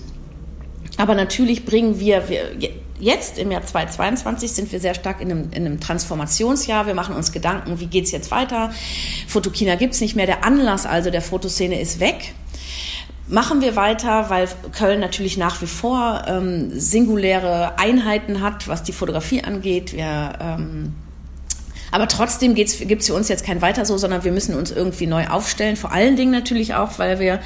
Aber 0.97 1.15
natürlich 1.15 1.65
bringen 1.65 1.99
wir, 1.99 2.29
wir 2.29 2.69
jetzt 3.03 3.37
im 3.37 3.51
Jahr 3.51 3.65
2022 3.65 4.51
sind 4.51 4.71
wir 4.71 4.79
sehr 4.79 4.95
stark 4.95 5.21
in 5.21 5.29
einem, 5.29 5.49
in 5.51 5.65
einem 5.65 5.79
Transformationsjahr. 5.79 6.87
Wir 6.87 6.93
machen 6.93 7.15
uns 7.15 7.31
Gedanken, 7.31 7.79
wie 7.79 7.87
geht 7.87 8.05
es 8.05 8.11
jetzt 8.11 8.31
weiter? 8.31 8.71
Fotokina 9.27 9.75
gibt 9.75 9.93
es 9.93 10.01
nicht 10.01 10.15
mehr. 10.15 10.25
Der 10.25 10.43
Anlass 10.43 10.85
also 10.85 11.11
der 11.11 11.21
Fotoszene 11.21 11.79
ist 11.79 11.99
weg. 11.99 12.33
Machen 13.27 13.61
wir 13.61 13.75
weiter, 13.75 14.29
weil 14.29 14.47
Köln 14.71 14.99
natürlich 14.99 15.37
nach 15.37 15.61
wie 15.61 15.67
vor 15.67 16.23
ähm, 16.27 16.71
singuläre 16.77 17.77
Einheiten 17.77 18.41
hat, 18.41 18.67
was 18.67 18.83
die 18.83 18.91
Fotografie 18.91 19.43
angeht. 19.43 19.93
Wir, 19.93 20.33
ähm, 20.41 20.93
aber 21.91 22.07
trotzdem 22.07 22.55
gibt 22.55 22.69
es 22.69 23.05
für 23.07 23.13
uns 23.13 23.29
jetzt 23.29 23.45
kein 23.45 23.61
Weiter 23.61 23.85
so, 23.85 23.97
sondern 23.97 24.23
wir 24.23 24.31
müssen 24.31 24.55
uns 24.55 24.71
irgendwie 24.71 25.07
neu 25.07 25.27
aufstellen. 25.27 25.75
Vor 25.75 25.91
allen 25.91 26.15
Dingen 26.15 26.31
natürlich 26.31 26.73
auch, 26.73 26.99
weil 26.99 27.19
wir 27.19 27.39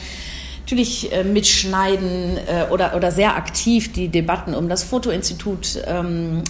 natürlich 0.67 1.13
äh, 1.13 1.24
mitschneiden 1.24 2.36
äh, 2.45 2.69
oder, 2.69 2.93
oder 2.93 3.09
sehr 3.09 3.38
aktiv 3.38 3.93
die 3.93 4.09
Debatten 4.09 4.53
um 4.53 4.67
das 4.67 4.83
Fotoinstitut 4.83 5.81
ähm, 5.88 6.43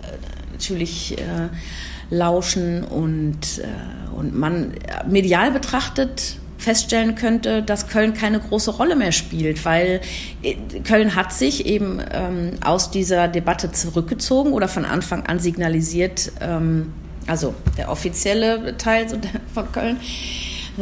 äh, 0.00 0.52
natürlich 0.52 1.18
äh, 1.18 1.50
lauschen 2.08 2.82
und, 2.82 3.58
äh, 3.58 4.16
und 4.16 4.34
man 4.34 4.72
medial 5.06 5.50
betrachtet 5.50 6.38
feststellen 6.56 7.14
könnte, 7.14 7.62
dass 7.62 7.88
Köln 7.88 8.14
keine 8.14 8.40
große 8.40 8.70
Rolle 8.70 8.96
mehr 8.96 9.12
spielt, 9.12 9.62
weil 9.66 10.00
äh, 10.42 10.54
Köln 10.82 11.14
hat 11.14 11.34
sich 11.34 11.66
eben 11.66 12.00
ähm, 12.10 12.52
aus 12.64 12.90
dieser 12.90 13.28
Debatte 13.28 13.70
zurückgezogen 13.70 14.54
oder 14.54 14.68
von 14.68 14.86
Anfang 14.86 15.26
an 15.26 15.40
signalisiert, 15.40 16.32
ähm, 16.40 16.94
also 17.26 17.54
der 17.76 17.90
offizielle 17.90 18.78
Teil 18.78 19.08
von 19.52 19.70
Köln, 19.72 19.98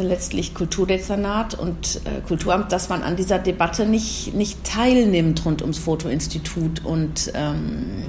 letztlich 0.03 0.53
Kulturdezernat 0.53 1.57
und 1.57 2.01
äh, 2.05 2.21
Kulturamt, 2.27 2.71
dass 2.71 2.89
man 2.89 3.03
an 3.03 3.15
dieser 3.15 3.39
Debatte 3.39 3.85
nicht, 3.85 4.33
nicht 4.33 4.63
teilnimmt 4.63 5.45
rund 5.45 5.61
ums 5.61 5.77
Fotoinstitut. 5.77 6.83
Und, 6.85 7.31
ähm, 7.35 8.03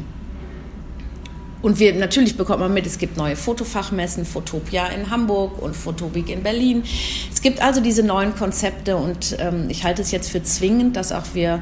und 1.62 1.78
wir 1.78 1.94
natürlich 1.94 2.36
bekommt 2.36 2.60
man 2.60 2.72
mit, 2.72 2.86
es 2.86 2.98
gibt 2.98 3.16
neue 3.16 3.36
Fotofachmessen, 3.36 4.24
Fotopia 4.24 4.86
in 4.88 5.10
Hamburg 5.10 5.60
und 5.60 5.74
Fotobik 5.74 6.28
in 6.28 6.42
Berlin. 6.42 6.84
Es 7.32 7.42
gibt 7.42 7.62
also 7.62 7.80
diese 7.80 8.02
neuen 8.02 8.34
Konzepte 8.34 8.96
und 8.96 9.36
ähm, 9.38 9.66
ich 9.68 9.84
halte 9.84 10.02
es 10.02 10.10
jetzt 10.10 10.30
für 10.30 10.42
zwingend, 10.42 10.96
dass 10.96 11.12
auch 11.12 11.34
wir 11.34 11.60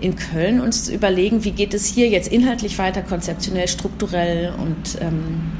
in 0.00 0.16
Köln 0.16 0.60
uns 0.60 0.88
überlegen, 0.88 1.44
wie 1.44 1.50
geht 1.50 1.74
es 1.74 1.86
hier 1.86 2.08
jetzt 2.08 2.28
inhaltlich 2.28 2.78
weiter, 2.78 3.02
konzeptionell, 3.02 3.68
strukturell 3.68 4.54
und 4.56 5.00
ähm, 5.00 5.52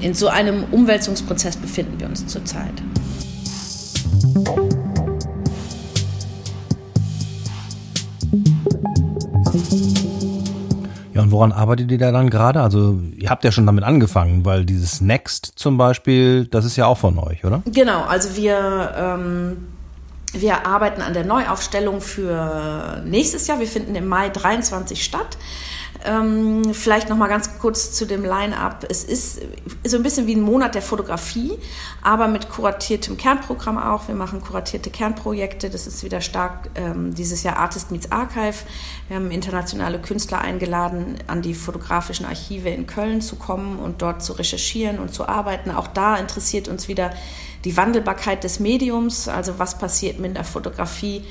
in 0.00 0.14
so 0.14 0.28
einem 0.28 0.64
Umwälzungsprozess 0.64 1.56
befinden 1.56 1.98
wir 2.00 2.06
uns 2.06 2.26
zurzeit. 2.26 2.82
Ja, 11.14 11.22
und 11.22 11.30
woran 11.30 11.52
arbeitet 11.52 11.92
ihr 11.92 11.98
da 11.98 12.10
dann 12.10 12.28
gerade? 12.28 12.60
Also, 12.60 12.98
ihr 13.16 13.30
habt 13.30 13.44
ja 13.44 13.52
schon 13.52 13.66
damit 13.66 13.84
angefangen, 13.84 14.44
weil 14.44 14.64
dieses 14.64 15.00
Next 15.00 15.52
zum 15.54 15.78
Beispiel, 15.78 16.46
das 16.46 16.64
ist 16.64 16.76
ja 16.76 16.86
auch 16.86 16.98
von 16.98 17.18
euch, 17.18 17.44
oder? 17.44 17.62
Genau, 17.66 18.02
also 18.02 18.36
wir, 18.36 18.92
ähm, 18.96 19.68
wir 20.32 20.66
arbeiten 20.66 21.02
an 21.02 21.12
der 21.14 21.24
Neuaufstellung 21.24 22.00
für 22.00 23.02
nächstes 23.04 23.46
Jahr. 23.46 23.60
Wir 23.60 23.68
finden 23.68 23.94
im 23.94 24.08
Mai 24.08 24.28
23 24.28 25.04
statt. 25.04 25.38
Ähm, 26.04 26.74
vielleicht 26.74 27.08
noch 27.08 27.16
mal 27.16 27.28
ganz 27.28 27.58
kurz 27.58 27.92
zu 27.92 28.06
dem 28.06 28.24
Line-up. 28.24 28.84
Es 28.88 29.04
ist 29.04 29.40
so 29.84 29.96
ein 29.96 30.02
bisschen 30.02 30.26
wie 30.26 30.34
ein 30.34 30.42
Monat 30.42 30.74
der 30.74 30.82
Fotografie, 30.82 31.52
aber 32.02 32.28
mit 32.28 32.50
kuratiertem 32.50 33.16
Kernprogramm 33.16 33.78
auch. 33.78 34.08
Wir 34.08 34.14
machen 34.14 34.40
kuratierte 34.40 34.90
Kernprojekte. 34.90 35.70
Das 35.70 35.86
ist 35.86 36.04
wieder 36.04 36.20
stark 36.20 36.70
ähm, 36.74 37.14
dieses 37.14 37.42
Jahr 37.42 37.56
Artist 37.56 37.90
Meets 37.90 38.12
Archive. 38.12 38.56
Wir 39.08 39.16
haben 39.16 39.30
internationale 39.30 39.98
Künstler 39.98 40.40
eingeladen, 40.40 41.18
an 41.26 41.42
die 41.42 41.54
fotografischen 41.54 42.26
Archive 42.26 42.68
in 42.68 42.86
Köln 42.86 43.20
zu 43.20 43.36
kommen 43.36 43.78
und 43.78 44.02
dort 44.02 44.22
zu 44.22 44.34
recherchieren 44.34 44.98
und 44.98 45.14
zu 45.14 45.28
arbeiten. 45.28 45.70
Auch 45.70 45.86
da 45.86 46.16
interessiert 46.16 46.68
uns 46.68 46.88
wieder 46.88 47.12
die 47.64 47.76
Wandelbarkeit 47.76 48.44
des 48.44 48.60
Mediums, 48.60 49.26
also 49.26 49.58
was 49.58 49.78
passiert 49.78 50.18
mit 50.18 50.36
der 50.36 50.44
Fotografie 50.44 51.24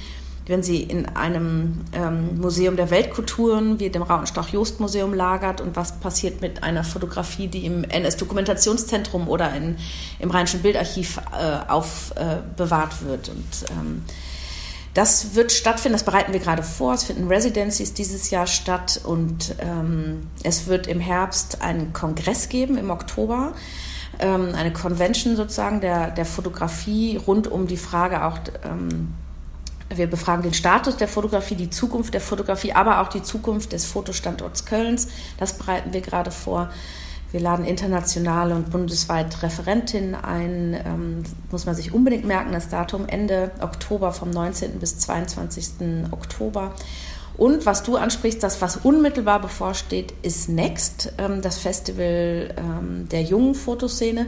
wenn 0.45 0.63
sie 0.63 0.83
in 0.83 1.05
einem 1.05 1.81
ähm, 1.93 2.39
Museum 2.39 2.75
der 2.75 2.89
Weltkulturen 2.89 3.79
wie 3.79 3.89
dem 3.89 4.01
Rautenstrauch-Jost-Museum 4.01 5.13
lagert 5.13 5.62
und 5.62 5.75
was 5.75 6.00
passiert 6.00 6.41
mit 6.41 6.63
einer 6.63 6.83
Fotografie, 6.83 7.47
die 7.47 7.65
im 7.65 7.83
NS-Dokumentationszentrum 7.83 9.27
oder 9.29 9.53
in, 9.55 9.77
im 10.19 10.31
Rheinischen 10.31 10.62
Bildarchiv 10.62 11.19
äh, 11.31 11.69
aufbewahrt 11.69 12.93
äh, 13.01 13.05
wird. 13.05 13.29
Und 13.29 13.69
ähm, 13.71 14.03
das 14.93 15.33
wird 15.33 15.51
stattfinden, 15.51 15.93
das 15.93 16.03
bereiten 16.03 16.33
wir 16.33 16.39
gerade 16.39 16.62
vor. 16.62 16.93
Es 16.93 17.05
finden 17.05 17.27
Residencies 17.27 17.93
dieses 17.93 18.29
Jahr 18.29 18.45
statt 18.45 19.01
und 19.03 19.55
ähm, 19.59 20.27
es 20.43 20.67
wird 20.67 20.88
im 20.88 21.00
Herbst 21.00 21.62
einen 21.62 21.93
Kongress 21.93 22.50
geben, 22.50 22.77
im 22.77 22.89
Oktober 22.91 23.53
ähm, 24.19 24.50
eine 24.55 24.71
Convention 24.71 25.35
sozusagen 25.35 25.81
der, 25.81 26.12
der 26.12 26.25
Fotografie 26.25 27.17
rund 27.17 27.47
um 27.47 27.67
die 27.67 27.77
Frage 27.77 28.23
auch 28.23 28.38
ähm, 28.63 29.13
Wir 29.95 30.07
befragen 30.07 30.43
den 30.43 30.53
Status 30.53 30.97
der 30.97 31.07
Fotografie, 31.07 31.55
die 31.55 31.69
Zukunft 31.69 32.13
der 32.13 32.21
Fotografie, 32.21 32.73
aber 32.73 33.01
auch 33.01 33.09
die 33.09 33.23
Zukunft 33.23 33.73
des 33.73 33.85
Fotostandorts 33.85 34.65
Kölns. 34.65 35.07
Das 35.38 35.53
bereiten 35.57 35.93
wir 35.93 36.01
gerade 36.01 36.31
vor. 36.31 36.69
Wir 37.31 37.39
laden 37.39 37.65
internationale 37.65 38.53
und 38.53 38.69
bundesweit 38.69 39.41
Referentinnen 39.41 40.13
ein. 40.13 40.79
Ähm, 40.85 41.23
muss 41.50 41.65
man 41.65 41.73
sich 41.75 41.91
unbedingt 41.91 42.25
merken, 42.25 42.51
das 42.51 42.69
Datum 42.69 43.07
Ende 43.07 43.50
Oktober 43.59 44.13
vom 44.13 44.29
19. 44.29 44.79
bis 44.79 45.00
22. 45.00 46.12
Oktober. 46.12 46.73
Und 47.35 47.65
was 47.65 47.81
du 47.81 47.97
ansprichst, 47.97 48.43
das, 48.43 48.62
was 48.62 48.77
unmittelbar 48.77 49.41
bevorsteht, 49.41 50.13
ist 50.21 50.47
Next, 50.50 51.13
ähm, 51.17 51.41
das 51.41 51.57
Festival 51.57 52.53
ähm, 52.55 53.09
der 53.09 53.23
jungen 53.23 53.55
Fotoszene. 53.55 54.27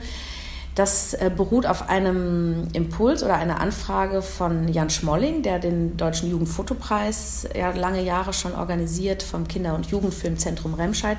Das 0.76 1.14
äh, 1.14 1.32
beruht 1.36 1.66
auf 1.66 1.90
einem 1.90 2.68
Impuls 2.74 3.24
oder 3.24 3.36
einer 3.36 3.62
Anfrage 3.62 4.22
von 4.22 4.68
Jan 4.68 4.90
Schmolling, 4.90 5.42
der 5.42 5.60
den 5.60 5.96
Deutschen 5.96 6.30
Jugendfotopreis 6.30 7.48
ja 7.58 7.72
lange 7.72 8.04
Jahre 8.04 8.34
schon 8.34 8.54
organisiert 8.54 9.24
vom 9.24 9.48
Kinder- 9.48 9.74
und 9.74 9.86
Jugendfilmzentrum 9.88 10.74
Remscheid. 10.74 11.18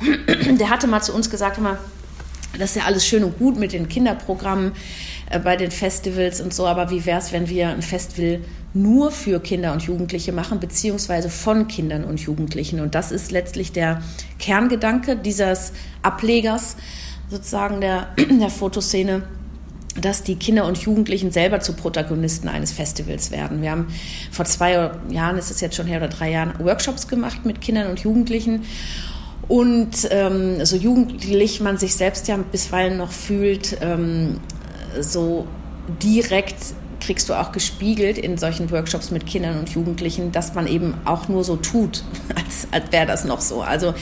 der 0.58 0.70
hatte 0.70 0.86
mal 0.86 1.02
zu 1.02 1.14
uns 1.14 1.28
gesagt, 1.28 1.58
immer, 1.58 1.78
das 2.58 2.70
ist 2.70 2.76
ja 2.76 2.84
alles 2.84 3.06
schön 3.06 3.24
und 3.24 3.38
gut 3.38 3.58
mit 3.58 3.74
den 3.74 3.88
Kinderprogrammen 3.88 4.72
äh, 5.28 5.38
bei 5.38 5.56
den 5.56 5.70
Festivals 5.70 6.40
und 6.40 6.54
so, 6.54 6.66
aber 6.66 6.90
wie 6.90 7.04
wäre 7.04 7.18
es, 7.18 7.30
wenn 7.30 7.48
wir 7.50 7.68
ein 7.68 7.82
Festival 7.82 8.40
nur 8.72 9.10
für 9.10 9.38
Kinder 9.38 9.72
und 9.72 9.82
Jugendliche 9.82 10.32
machen, 10.32 10.60
beziehungsweise 10.60 11.28
von 11.28 11.68
Kindern 11.68 12.04
und 12.04 12.20
Jugendlichen? 12.20 12.80
Und 12.80 12.94
das 12.94 13.12
ist 13.12 13.32
letztlich 13.32 13.72
der 13.72 14.02
Kerngedanke 14.38 15.16
dieses 15.16 15.72
Ablegers 16.02 16.76
sozusagen 17.30 17.80
der, 17.80 18.08
der 18.40 18.50
Fotoszene 18.50 19.22
dass 20.00 20.22
die 20.22 20.34
Kinder 20.36 20.66
und 20.66 20.78
Jugendlichen 20.78 21.30
selber 21.30 21.60
zu 21.60 21.74
Protagonisten 21.74 22.48
eines 22.48 22.72
Festivals 22.72 23.30
werden. 23.30 23.62
Wir 23.62 23.70
haben 23.70 23.86
vor 24.32 24.44
zwei 24.44 24.90
Jahren, 25.08 25.38
ist 25.38 25.52
es 25.52 25.60
jetzt 25.60 25.76
schon 25.76 25.86
her 25.86 25.98
oder 25.98 26.08
drei 26.08 26.32
Jahren, 26.32 26.54
Workshops 26.58 27.06
gemacht 27.06 27.44
mit 27.44 27.60
Kindern 27.60 27.88
und 27.88 28.00
Jugendlichen 28.00 28.62
und 29.46 30.08
ähm, 30.10 30.64
so 30.64 30.76
jugendlich 30.76 31.60
man 31.60 31.78
sich 31.78 31.94
selbst 31.94 32.28
ja 32.28 32.36
bisweilen 32.36 32.96
noch 32.96 33.12
fühlt, 33.12 33.76
ähm, 33.82 34.40
so 35.00 35.46
direkt 36.02 36.56
kriegst 37.04 37.28
du 37.28 37.34
auch 37.34 37.52
gespiegelt 37.52 38.18
in 38.18 38.38
solchen 38.38 38.70
Workshops 38.70 39.10
mit 39.10 39.26
Kindern 39.26 39.58
und 39.58 39.68
Jugendlichen, 39.70 40.32
dass 40.32 40.54
man 40.54 40.66
eben 40.66 40.94
auch 41.04 41.28
nur 41.28 41.44
so 41.44 41.56
tut, 41.56 42.02
als, 42.34 42.68
als 42.70 42.92
wäre 42.92 43.06
das 43.06 43.24
noch 43.24 43.40
so. 43.40 43.62
Also 43.62 43.94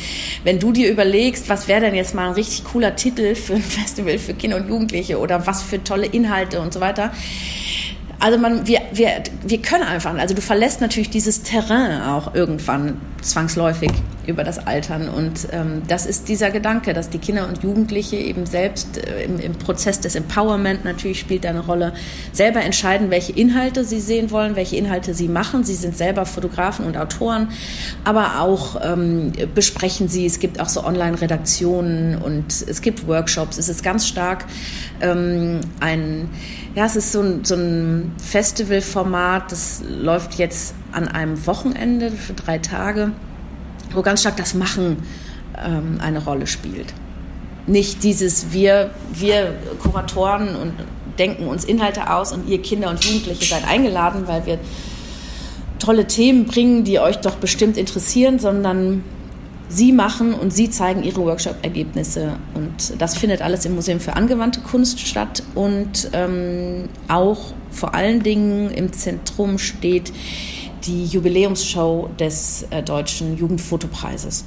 wenn 0.45 0.59
du 0.59 0.73
dir 0.73 0.91
überlegst, 0.91 1.49
was 1.49 1.69
wäre 1.69 1.81
denn 1.81 1.95
jetzt 1.95 2.15
mal 2.15 2.29
ein 2.29 2.35
richtig 2.35 2.65
cooler 2.65 2.95
Titel 2.97 3.35
für 3.35 3.55
ein 3.55 3.63
Festival 3.63 4.19
für 4.19 4.35
Kinder 4.35 4.57
und 4.57 4.69
Jugendliche 4.69 5.19
oder 5.19 5.47
was 5.47 5.63
für 5.63 5.83
tolle 5.83 6.07
Inhalte 6.07 6.61
und 6.61 6.73
so 6.73 6.81
weiter, 6.81 7.13
also 8.21 8.39
man, 8.39 8.69
wir, 8.69 8.81
wir, 8.93 9.25
wir 9.43 9.61
können 9.61 9.83
einfach, 9.83 10.15
also 10.15 10.33
du 10.33 10.41
verlässt 10.41 10.81
natürlich 10.81 11.11
dieses 11.11 11.43
Terrain 11.43 12.03
auch 12.03 12.37
irgendwann 12.37 13.01
zwangsläufig 13.21 13.91
über 14.27 14.45
das 14.45 14.67
Altern. 14.67 15.09
Und 15.09 15.49
ähm, 15.53 15.83
das 15.89 16.07
ist 16.07 16.29
dieser 16.29 16.51
Gedanke, 16.51 16.95
dass 16.95 17.11
die 17.11 17.19
Kinder 17.19 17.49
und 17.49 17.63
Jugendliche 17.63 18.17
eben 18.17 18.47
selbst 18.47 18.99
äh, 18.99 19.25
im, 19.25 19.39
im, 19.39 19.53
Prozess 19.55 20.01
des 20.01 20.15
Empowerment 20.15 20.85
natürlich 20.85 21.21
spielt 21.21 21.47
eine 21.47 21.61
Rolle, 21.61 21.93
selber 22.33 22.61
entscheiden, 22.63 23.11
welche 23.11 23.33
Inhalte 23.33 23.85
sie 23.85 24.01
sehen 24.01 24.31
wollen, 24.31 24.57
welche 24.57 24.77
Inhalte 24.77 25.15
sie 25.15 25.29
machen. 25.29 25.65
Sie 25.65 25.75
sind 25.75 25.97
selber 25.97 26.27
Fotografen 26.27 26.87
und 26.87 26.97
Autoren, 26.97 27.49
aber 28.05 28.41
auch 28.41 28.81
ähm, 28.83 29.33
besprechen 29.55 30.09
sie. 30.09 30.27
Es 30.27 30.39
gibt 30.39 30.61
auch 30.61 30.69
so 30.69 30.85
Online-Redaktionen 30.85 32.17
und 32.17 32.47
es 32.67 32.81
gibt 32.81 33.07
Workshops. 33.07 33.59
Es 33.59 33.69
ist 33.69 33.83
ganz 33.83 34.07
stark 34.07 34.47
ähm, 35.01 35.61
ein 35.81 36.29
ja, 36.75 36.87
es 36.87 36.97
ist 36.97 37.13
so 37.13 37.21
ein, 37.21 37.45
so 37.45 37.55
ein 37.55 38.13
Festivalformat, 38.17 39.53
das 39.53 39.83
läuft 39.87 40.35
jetzt 40.35 40.75
an 40.93 41.07
einem 41.07 41.47
Wochenende 41.47 42.11
für 42.11 42.33
drei 42.33 42.59
Tage, 42.59 43.13
wo 43.95 44.03
ganz 44.03 44.21
stark 44.21 44.37
das 44.37 44.55
Machen 44.55 44.99
ähm, 45.65 45.99
eine 46.01 46.25
Rolle 46.25 46.47
spielt. 46.47 46.93
Nicht 47.67 48.03
dieses 48.03 48.53
wir, 48.53 48.91
wir 49.13 49.55
Kuratoren 49.81 50.57
und 50.57 50.73
denken 51.19 51.47
uns 51.47 51.65
Inhalte 51.65 52.13
aus 52.13 52.33
und 52.33 52.49
ihr 52.49 52.61
Kinder 52.61 52.91
und 52.91 53.05
Jugendliche 53.05 53.45
seid 53.45 53.67
eingeladen, 53.67 54.27
weil 54.27 54.47
wir 54.47 54.59
tolle 55.79 56.07
Themen 56.07 56.47
bringen, 56.47 56.85
die 56.85 56.99
euch 56.99 57.17
doch 57.17 57.37
bestimmt 57.37 57.77
interessieren, 57.77 58.39
sondern 58.39 59.05
Sie 59.69 59.93
machen 59.93 60.35
und 60.35 60.53
Sie 60.53 60.69
zeigen 60.69 61.03
Ihre 61.03 61.25
Workshop-Ergebnisse. 61.25 62.35
Und 62.55 63.01
das 63.01 63.17
findet 63.17 63.41
alles 63.41 63.65
im 63.65 63.75
Museum 63.75 64.01
für 64.01 64.15
angewandte 64.15 64.61
Kunst 64.61 65.01
statt. 65.01 65.43
Und 65.55 66.11
ähm, 66.13 66.91
auch 67.09 67.55
vor 67.71 67.95
allen 67.95 68.23
Dingen 68.23 68.71
im 68.71 68.93
Zentrum 68.93 69.59
steht 69.59 70.13
die 70.85 71.07
Jubiläumsshow 71.07 72.11
des 72.19 72.67
äh, 72.71 72.83
Deutschen 72.83 73.37
Jugendfotopreises. 73.37 74.45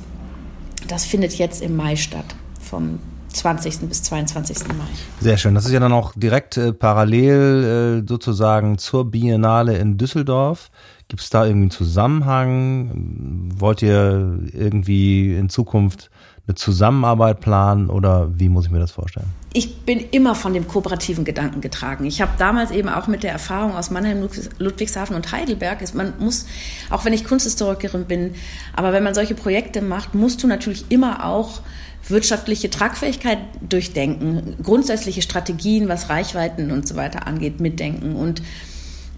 Das 0.87 1.05
findet 1.05 1.37
jetzt 1.37 1.61
im 1.61 1.75
Mai 1.75 1.95
statt, 1.95 2.35
vom 2.61 2.99
20. 3.35 3.79
bis 3.89 4.03
22. 4.03 4.67
Mai. 4.69 4.85
Sehr 5.19 5.37
schön. 5.37 5.55
Das 5.55 5.65
ist 5.65 5.71
ja 5.71 5.79
dann 5.79 5.91
auch 5.91 6.13
direkt 6.15 6.57
äh, 6.57 6.73
parallel 6.73 8.03
äh, 8.03 8.07
sozusagen 8.07 8.77
zur 8.77 9.11
Biennale 9.11 9.77
in 9.77 9.97
Düsseldorf. 9.97 10.71
Gibt 11.07 11.21
es 11.21 11.29
da 11.29 11.45
irgendwie 11.45 11.63
einen 11.63 11.71
Zusammenhang? 11.71 13.51
Wollt 13.57 13.81
ihr 13.81 14.39
irgendwie 14.53 15.35
in 15.35 15.49
Zukunft 15.49 16.09
eine 16.47 16.55
Zusammenarbeit 16.55 17.41
planen 17.41 17.89
oder 17.89 18.39
wie 18.39 18.49
muss 18.49 18.65
ich 18.65 18.71
mir 18.71 18.79
das 18.79 18.91
vorstellen? 18.91 19.29
Ich 19.57 19.77
bin 19.83 20.01
immer 20.11 20.35
von 20.35 20.53
dem 20.53 20.67
kooperativen 20.67 21.23
Gedanken 21.23 21.61
getragen. 21.61 22.03
Ich 22.03 22.21
habe 22.21 22.33
damals 22.37 22.71
eben 22.71 22.89
auch 22.89 23.07
mit 23.07 23.23
der 23.23 23.31
Erfahrung 23.31 23.73
aus 23.73 23.89
Mannheim, 23.89 24.27
Ludwigshafen 24.59 25.15
und 25.15 25.31
Heidelberg, 25.31 25.81
ist, 25.81 25.95
man 25.95 26.11
muss, 26.19 26.45
auch 26.89 27.05
wenn 27.05 27.13
ich 27.13 27.23
Kunsthistorikerin 27.23 28.03
bin, 28.03 28.33
aber 28.73 28.91
wenn 28.91 29.01
man 29.01 29.13
solche 29.13 29.33
Projekte 29.33 29.81
macht, 29.81 30.13
musst 30.13 30.43
du 30.43 30.47
natürlich 30.47 30.83
immer 30.89 31.23
auch 31.23 31.61
wirtschaftliche 32.09 32.69
Tragfähigkeit 32.69 33.37
durchdenken, 33.61 34.57
grundsätzliche 34.61 35.21
Strategien, 35.21 35.87
was 35.87 36.09
Reichweiten 36.09 36.69
und 36.69 36.85
so 36.85 36.97
weiter 36.97 37.25
angeht, 37.25 37.61
mitdenken. 37.61 38.17
Und 38.17 38.41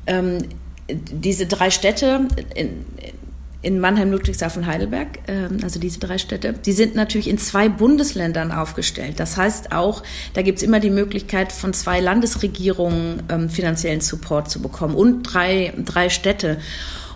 ähm, 0.06 0.38
diese 0.88 1.48
drei 1.48 1.72
Städte 1.72 2.28
in, 2.54 2.86
in 3.62 3.80
Mannheim, 3.80 4.12
Ludwigshafen, 4.12 4.66
Heidelberg, 4.66 5.20
ähm, 5.28 5.58
also 5.64 5.80
diese 5.80 6.00
drei 6.00 6.18
Städte, 6.18 6.54
die 6.54 6.74
sind 6.74 6.96
natürlich 6.96 7.28
in 7.28 7.38
zwei 7.38 7.70
Bundesländern 7.70 8.52
aufgestellt. 8.52 9.20
Das 9.20 9.38
heißt 9.38 9.72
auch, 9.72 10.04
da 10.34 10.42
gibt 10.42 10.60
es 10.60 10.64
immer 10.64 10.80
die 10.80 10.90
Möglichkeit, 10.90 11.52
von 11.52 11.74
zwei 11.74 12.00
Landesregierungen 12.00 13.24
ähm, 13.30 13.50
finanziellen 13.50 14.02
Support 14.02 14.50
zu 14.50 14.62
bekommen 14.62 14.96
und 14.96 15.24
drei, 15.24 15.74
drei 15.84 16.10
Städte. 16.10 16.60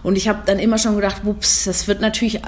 Und 0.03 0.17
ich 0.17 0.27
habe 0.27 0.39
dann 0.45 0.57
immer 0.57 0.77
schon 0.77 0.95
gedacht, 0.95 1.21
ups, 1.25 1.65
das 1.65 1.87
wird 1.87 2.01
natürlich 2.01 2.37
äh, 2.37 2.47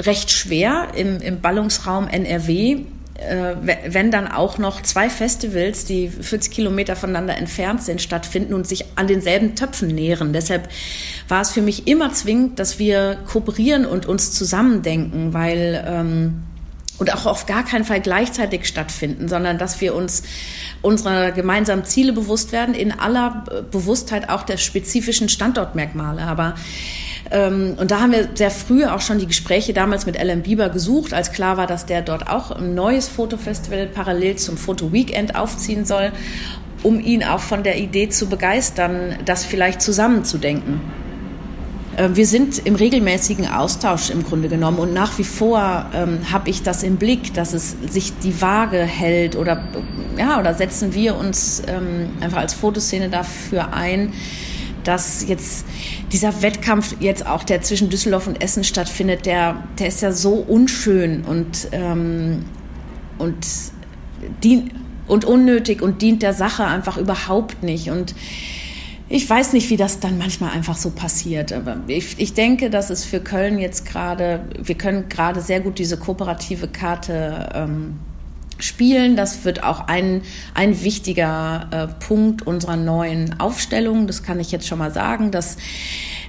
recht 0.00 0.30
schwer 0.30 0.88
im, 0.94 1.20
im 1.20 1.40
Ballungsraum 1.40 2.06
NRW 2.06 2.84
wenn 3.18 4.10
dann 4.10 4.28
auch 4.28 4.58
noch 4.58 4.82
zwei 4.82 5.08
Festivals, 5.08 5.84
die 5.84 6.08
40 6.08 6.52
Kilometer 6.52 6.96
voneinander 6.96 7.36
entfernt 7.36 7.82
sind, 7.82 8.02
stattfinden 8.02 8.52
und 8.54 8.66
sich 8.66 8.84
an 8.96 9.06
denselben 9.06 9.54
Töpfen 9.54 9.88
nähren. 9.88 10.32
Deshalb 10.32 10.68
war 11.28 11.40
es 11.40 11.50
für 11.50 11.62
mich 11.62 11.88
immer 11.88 12.12
zwingend, 12.12 12.58
dass 12.58 12.78
wir 12.78 13.16
kooperieren 13.26 13.86
und 13.86 14.06
uns 14.06 14.32
zusammendenken, 14.32 15.32
weil 15.32 15.84
ähm, 15.86 16.42
und 16.98 17.12
auch 17.12 17.26
auf 17.26 17.46
gar 17.46 17.64
keinen 17.64 17.84
Fall 17.84 18.00
gleichzeitig 18.00 18.66
stattfinden, 18.66 19.28
sondern 19.28 19.58
dass 19.58 19.80
wir 19.80 19.94
uns 19.94 20.22
unserer 20.82 21.32
gemeinsamen 21.32 21.84
Ziele 21.84 22.12
bewusst 22.12 22.52
werden, 22.52 22.74
in 22.74 22.92
aller 22.92 23.44
Bewusstheit 23.70 24.30
auch 24.30 24.42
der 24.42 24.56
spezifischen 24.56 25.28
Standortmerkmale. 25.28 26.22
Aber 26.22 26.54
und 27.30 27.90
da 27.90 28.00
haben 28.00 28.12
wir 28.12 28.28
sehr 28.34 28.50
früh 28.50 28.84
auch 28.84 29.00
schon 29.00 29.18
die 29.18 29.26
Gespräche 29.26 29.72
damals 29.72 30.06
mit 30.06 30.18
Alan 30.18 30.42
Bieber 30.42 30.68
gesucht, 30.68 31.12
als 31.12 31.32
klar 31.32 31.56
war, 31.56 31.66
dass 31.66 31.84
der 31.86 32.02
dort 32.02 32.28
auch 32.28 32.52
ein 32.52 32.74
neues 32.74 33.08
Fotofestival 33.08 33.86
parallel 33.86 34.36
zum 34.36 34.56
Foto 34.56 34.92
Weekend 34.92 35.34
aufziehen 35.34 35.84
soll, 35.84 36.12
um 36.82 37.00
ihn 37.00 37.24
auch 37.24 37.40
von 37.40 37.62
der 37.62 37.78
Idee 37.78 38.08
zu 38.08 38.26
begeistern, 38.28 39.16
das 39.24 39.44
vielleicht 39.44 39.82
zusammenzudenken. 39.82 40.80
Äh, 41.96 42.10
wir 42.14 42.26
sind 42.26 42.64
im 42.64 42.74
regelmäßigen 42.74 43.48
Austausch 43.48 44.10
im 44.10 44.22
Grunde 44.22 44.48
genommen 44.48 44.78
und 44.78 44.92
nach 44.92 45.18
wie 45.18 45.24
vor 45.24 45.86
ähm, 45.94 46.18
habe 46.30 46.50
ich 46.50 46.62
das 46.62 46.82
im 46.82 46.96
Blick, 46.96 47.34
dass 47.34 47.54
es 47.54 47.76
sich 47.88 48.12
die 48.18 48.40
Waage 48.40 48.78
hält 48.78 49.36
oder 49.36 49.64
ja 50.18 50.38
oder 50.38 50.54
setzen 50.54 50.94
wir 50.94 51.16
uns 51.16 51.62
ähm, 51.66 52.10
einfach 52.20 52.38
als 52.38 52.54
Fotoszene 52.54 53.08
dafür 53.08 53.72
ein, 53.72 54.12
dass 54.86 55.26
jetzt 55.26 55.64
dieser 56.12 56.42
Wettkampf 56.42 56.96
jetzt 57.00 57.26
auch, 57.26 57.42
der 57.42 57.62
zwischen 57.62 57.90
Düsseldorf 57.90 58.26
und 58.26 58.42
Essen 58.42 58.64
stattfindet, 58.64 59.26
der, 59.26 59.62
der 59.78 59.88
ist 59.88 60.02
ja 60.02 60.12
so 60.12 60.34
unschön 60.34 61.24
und, 61.24 61.68
ähm, 61.72 62.44
und, 63.18 63.46
dient, 64.42 64.72
und 65.06 65.24
unnötig 65.24 65.82
und 65.82 66.02
dient 66.02 66.22
der 66.22 66.32
Sache 66.32 66.64
einfach 66.64 66.98
überhaupt 66.98 67.62
nicht. 67.62 67.90
Und 67.90 68.14
ich 69.08 69.28
weiß 69.28 69.52
nicht, 69.52 69.70
wie 69.70 69.76
das 69.76 70.00
dann 70.00 70.18
manchmal 70.18 70.50
einfach 70.50 70.76
so 70.76 70.90
passiert. 70.90 71.52
Aber 71.52 71.78
ich, 71.86 72.18
ich 72.18 72.34
denke, 72.34 72.70
dass 72.70 72.90
es 72.90 73.04
für 73.04 73.20
Köln 73.20 73.58
jetzt 73.58 73.86
gerade, 73.86 74.44
wir 74.62 74.76
können 74.76 75.08
gerade 75.08 75.40
sehr 75.40 75.60
gut 75.60 75.78
diese 75.78 75.96
kooperative 75.96 76.68
Karte 76.68 77.48
ähm, 77.54 77.98
spielen. 78.58 79.16
Das 79.16 79.44
wird 79.44 79.62
auch 79.62 79.88
ein, 79.88 80.22
ein 80.54 80.82
wichtiger 80.82 81.68
äh, 81.70 82.04
Punkt 82.04 82.46
unserer 82.46 82.76
neuen 82.76 83.40
Aufstellung. 83.40 84.06
Das 84.06 84.22
kann 84.22 84.40
ich 84.40 84.52
jetzt 84.52 84.66
schon 84.66 84.78
mal 84.78 84.92
sagen, 84.92 85.30
dass, 85.30 85.56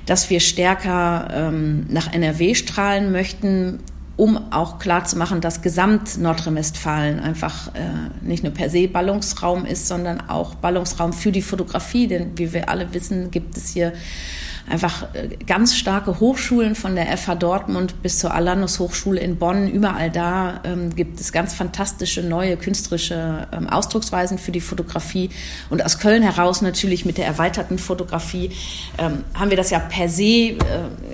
dass 0.05 0.29
wir 0.29 0.39
stärker 0.39 1.29
ähm, 1.33 1.85
nach 1.89 2.13
NRW 2.13 2.55
strahlen 2.55 3.11
möchten 3.11 3.79
um 4.17 4.51
auch 4.51 4.79
klarzumachen, 4.79 5.41
dass 5.41 5.61
Gesamt 5.61 6.17
Nordrhein-Westfalen 6.17 7.19
einfach 7.19 7.67
äh, 7.75 8.25
nicht 8.25 8.43
nur 8.43 8.51
per 8.51 8.69
se 8.69 8.87
Ballungsraum 8.87 9.63
ist, 9.65 9.87
sondern 9.87 10.27
auch 10.27 10.55
Ballungsraum 10.55 11.13
für 11.13 11.31
die 11.31 11.43
Fotografie. 11.43 12.07
Denn 12.07 12.35
wie 12.35 12.51
wir 12.51 12.67
alle 12.67 12.91
wissen, 12.93 13.29
gibt 13.29 13.55
es 13.55 13.69
hier 13.69 13.93
einfach 14.69 15.13
äh, 15.13 15.29
ganz 15.45 15.75
starke 15.75 16.19
Hochschulen 16.19 16.75
von 16.75 16.95
der 16.95 17.17
FH 17.17 17.35
Dortmund 17.35 18.01
bis 18.01 18.19
zur 18.19 18.33
Alanus 18.33 18.79
Hochschule 18.79 19.19
in 19.19 19.37
Bonn. 19.37 19.67
Überall 19.67 20.11
da 20.11 20.61
ähm, 20.63 20.95
gibt 20.95 21.19
es 21.19 21.31
ganz 21.31 21.53
fantastische 21.53 22.21
neue 22.21 22.57
künstlerische 22.57 23.47
ähm, 23.51 23.69
Ausdrucksweisen 23.69 24.37
für 24.37 24.51
die 24.51 24.61
Fotografie. 24.61 25.29
Und 25.69 25.83
aus 25.83 25.99
Köln 25.99 26.21
heraus 26.21 26.61
natürlich 26.61 27.05
mit 27.05 27.17
der 27.17 27.25
erweiterten 27.25 27.77
Fotografie 27.77 28.51
ähm, 28.97 29.23
haben 29.33 29.49
wir 29.49 29.57
das 29.57 29.69
ja 29.69 29.79
per 29.79 30.09
se 30.09 30.23
äh, 30.23 30.57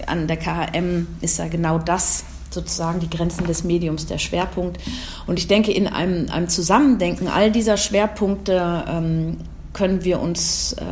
an 0.07 0.27
der 0.27 0.37
KHM 0.37 1.07
ist 1.21 1.37
ja 1.39 1.47
genau 1.47 1.77
das 1.77 2.25
sozusagen 2.49 2.99
die 2.99 3.09
Grenzen 3.09 3.45
des 3.47 3.63
Mediums 3.63 4.05
der 4.05 4.19
Schwerpunkt. 4.19 4.79
Und 5.25 5.39
ich 5.39 5.47
denke, 5.47 5.71
in 5.71 5.87
einem, 5.87 6.29
einem 6.29 6.49
Zusammendenken 6.49 7.27
all 7.27 7.51
dieser 7.51 7.77
Schwerpunkte 7.77 8.85
ähm, 8.87 9.37
können 9.73 10.03
wir 10.03 10.19
uns 10.19 10.73
äh, 10.73 10.83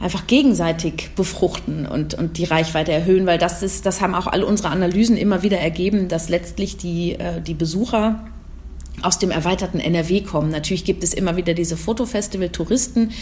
einfach 0.00 0.26
gegenseitig 0.26 1.10
befruchten 1.16 1.86
und, 1.86 2.14
und 2.14 2.38
die 2.38 2.44
Reichweite 2.44 2.92
erhöhen, 2.92 3.26
weil 3.26 3.38
das 3.38 3.62
ist, 3.62 3.84
das 3.84 4.00
haben 4.00 4.14
auch 4.14 4.26
all 4.26 4.44
unsere 4.44 4.68
Analysen 4.68 5.16
immer 5.16 5.42
wieder 5.42 5.58
ergeben, 5.58 6.08
dass 6.08 6.28
letztlich 6.28 6.76
die, 6.76 7.14
äh, 7.14 7.40
die 7.40 7.54
Besucher 7.54 8.24
aus 9.02 9.18
dem 9.18 9.30
erweiterten 9.30 9.80
NRW 9.80 10.22
kommen. 10.22 10.50
Natürlich 10.50 10.84
gibt 10.84 11.04
es 11.04 11.14
immer 11.14 11.36
wieder 11.36 11.54
diese 11.54 11.76
Fotofestival-Touristen, 11.76 13.12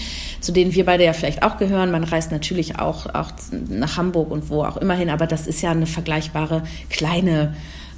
zu 0.40 0.52
denen 0.52 0.74
wir 0.74 0.84
beide 0.86 1.04
ja 1.04 1.12
vielleicht 1.12 1.42
auch 1.42 1.58
gehören. 1.58 1.90
Man 1.90 2.04
reist 2.04 2.32
natürlich 2.32 2.78
auch, 2.78 3.06
auch 3.14 3.30
nach 3.68 3.96
Hamburg 3.96 4.30
und 4.30 4.48
wo 4.48 4.64
auch 4.64 4.76
immer 4.76 4.94
hin, 4.94 5.10
aber 5.10 5.26
das 5.26 5.46
ist 5.46 5.62
ja 5.62 5.70
eine 5.70 5.86
vergleichbare 5.86 6.62
kleine 6.88 7.56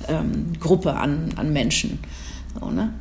ähm, 0.09 0.53
Gruppe 0.59 0.95
an, 0.95 1.31
an 1.37 1.53
Menschen. 1.53 1.99
So, 2.59 2.71
ne? 2.71 2.93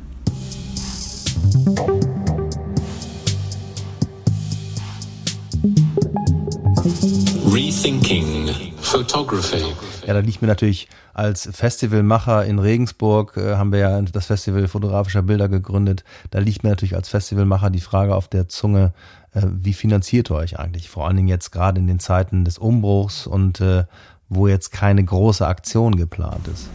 Rethinking 6.88 8.48
Photography. 8.80 9.62
Ja, 10.06 10.14
da 10.14 10.20
liegt 10.20 10.40
mir 10.40 10.48
natürlich 10.48 10.88
als 11.12 11.46
Festivalmacher 11.52 12.46
in 12.46 12.58
Regensburg, 12.58 13.36
äh, 13.36 13.56
haben 13.56 13.72
wir 13.72 13.80
ja 13.80 14.00
das 14.00 14.26
Festival 14.26 14.68
fotografischer 14.68 15.22
Bilder 15.22 15.50
gegründet. 15.50 16.04
Da 16.30 16.38
liegt 16.38 16.62
mir 16.62 16.70
natürlich 16.70 16.96
als 16.96 17.10
Festivalmacher 17.10 17.68
die 17.68 17.80
Frage 17.80 18.14
auf 18.14 18.28
der 18.28 18.48
Zunge, 18.48 18.94
äh, 19.34 19.42
wie 19.44 19.74
finanziert 19.74 20.30
ihr 20.30 20.36
euch 20.36 20.58
eigentlich? 20.58 20.88
Vor 20.88 21.06
allen 21.06 21.16
Dingen 21.16 21.28
jetzt 21.28 21.50
gerade 21.50 21.78
in 21.78 21.86
den 21.86 21.98
Zeiten 21.98 22.46
des 22.46 22.56
Umbruchs 22.56 23.26
und 23.26 23.60
äh, 23.60 23.84
wo 24.30 24.48
jetzt 24.48 24.72
keine 24.72 25.04
große 25.04 25.46
Aktion 25.46 25.96
geplant 25.96 26.48
ist. 26.48 26.68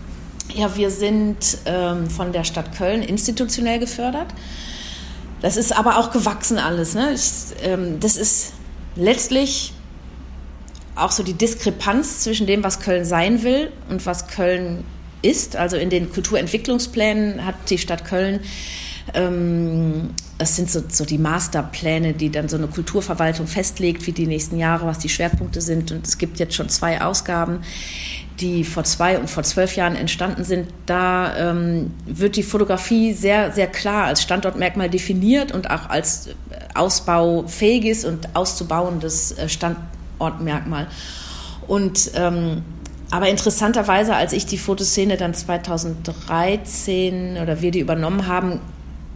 Ja, 0.54 0.76
wir 0.76 0.92
sind 0.92 1.58
ähm, 1.66 2.08
von 2.08 2.32
der 2.34 2.44
Stadt 2.44 2.76
Köln 2.78 3.02
institutionell 3.02 3.80
gefördert. 3.80 4.28
Das 5.42 5.58
ist 5.58 5.76
aber 5.76 5.98
auch 5.98 6.12
gewachsen 6.12 6.60
alles. 6.60 6.94
Ne? 6.94 7.14
Ich, 7.14 7.56
ähm, 7.64 8.00
das 8.00 8.16
ist 8.16 8.54
letztlich 8.96 9.74
auch 10.96 11.12
so 11.12 11.24
die 11.24 11.34
Diskrepanz 11.34 12.20
zwischen 12.20 12.48
dem, 12.48 12.64
was 12.64 12.80
Köln 12.80 13.06
sein 13.06 13.44
will 13.44 13.72
und 13.90 14.06
was 14.06 14.28
Köln 14.28 14.84
ist. 15.22 15.56
Also 15.56 15.78
in 15.78 15.90
den 15.90 16.12
Kulturentwicklungsplänen 16.12 17.46
hat 17.46 17.56
die 17.70 17.78
Stadt 17.78 18.06
Köln, 18.06 18.42
ähm, 19.14 20.12
das 20.38 20.56
sind 20.56 20.70
so, 20.70 20.82
so 20.88 21.06
die 21.06 21.18
Masterpläne, 21.18 22.14
die 22.14 22.30
dann 22.30 22.50
so 22.50 22.58
eine 22.58 22.68
Kulturverwaltung 22.68 23.48
festlegt, 23.48 24.06
wie 24.08 24.12
die 24.12 24.28
nächsten 24.28 24.58
Jahre, 24.58 24.86
was 24.86 25.00
die 25.00 25.10
Schwerpunkte 25.10 25.62
sind. 25.62 25.92
Und 25.92 26.06
es 26.06 26.18
gibt 26.18 26.40
jetzt 26.40 26.56
schon 26.56 26.70
zwei 26.70 27.02
Ausgaben, 27.02 27.60
die 28.40 28.64
vor 28.64 28.84
zwei 28.84 29.20
und 29.20 29.30
vor 29.30 29.44
zwölf 29.44 29.76
Jahren 29.76 29.96
entstanden 29.96 30.44
sind. 30.44 30.68
Da 30.86 31.52
ähm, 31.52 31.92
wird 32.06 32.36
die 32.36 32.44
Fotografie 32.44 33.14
sehr, 33.14 33.52
sehr 33.52 33.68
klar 33.68 34.06
als 34.06 34.22
Standortmerkmal 34.22 34.90
definiert 34.90 35.52
und 35.52 35.70
auch 35.70 35.90
als 35.90 36.30
ausbaufähiges 36.74 38.06
und 38.06 38.36
auszubauendes 38.36 39.34
äh, 39.34 39.48
Standortmerkmal 40.18 40.20
Ortmerkmal. 40.20 40.88
Und 41.68 42.12
ähm, 42.16 42.64
aber 43.12 43.30
interessanterweise, 43.30 44.16
als 44.16 44.34
ich 44.34 44.48
die 44.48 44.58
Fotoszene 44.58 45.18
dann 45.18 45.36
2013 45.36 47.38
oder 47.42 47.62
wir 47.62 47.72
die 47.72 47.80
übernommen 47.80 48.28
haben, 48.28 48.60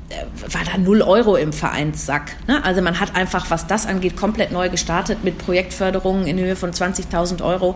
äh, 0.09 0.53
war 0.53 0.61
da 0.63 0.77
null 0.77 1.01
Euro 1.01 1.35
im 1.35 1.51
Vereinssack. 1.51 2.35
Ne? 2.47 2.63
Also 2.63 2.81
man 2.81 2.99
hat 2.99 3.15
einfach, 3.15 3.49
was 3.49 3.65
das 3.65 3.87
angeht, 3.87 4.15
komplett 4.15 4.51
neu 4.51 4.69
gestartet 4.69 5.23
mit 5.23 5.39
Projektförderungen 5.39 6.27
in 6.27 6.37
Höhe 6.37 6.55
von 6.55 6.71
20.000 6.71 7.43
Euro. 7.43 7.75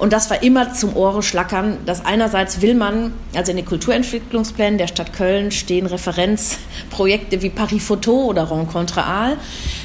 Und 0.00 0.14
das 0.14 0.30
war 0.30 0.42
immer 0.42 0.72
zum 0.72 0.96
Ohre 0.96 1.22
schlackern, 1.22 1.76
dass 1.84 2.06
einerseits 2.06 2.62
will 2.62 2.74
man, 2.74 3.12
also 3.34 3.50
in 3.50 3.58
den 3.58 3.66
Kulturentwicklungsplänen 3.66 4.78
der 4.78 4.86
Stadt 4.86 5.12
Köln 5.12 5.50
stehen 5.50 5.84
Referenzprojekte 5.84 7.42
wie 7.42 7.50
Paris 7.50 7.84
Photo 7.84 8.24
oder 8.24 8.50
Rencontre 8.50 9.04
Aal. 9.04 9.36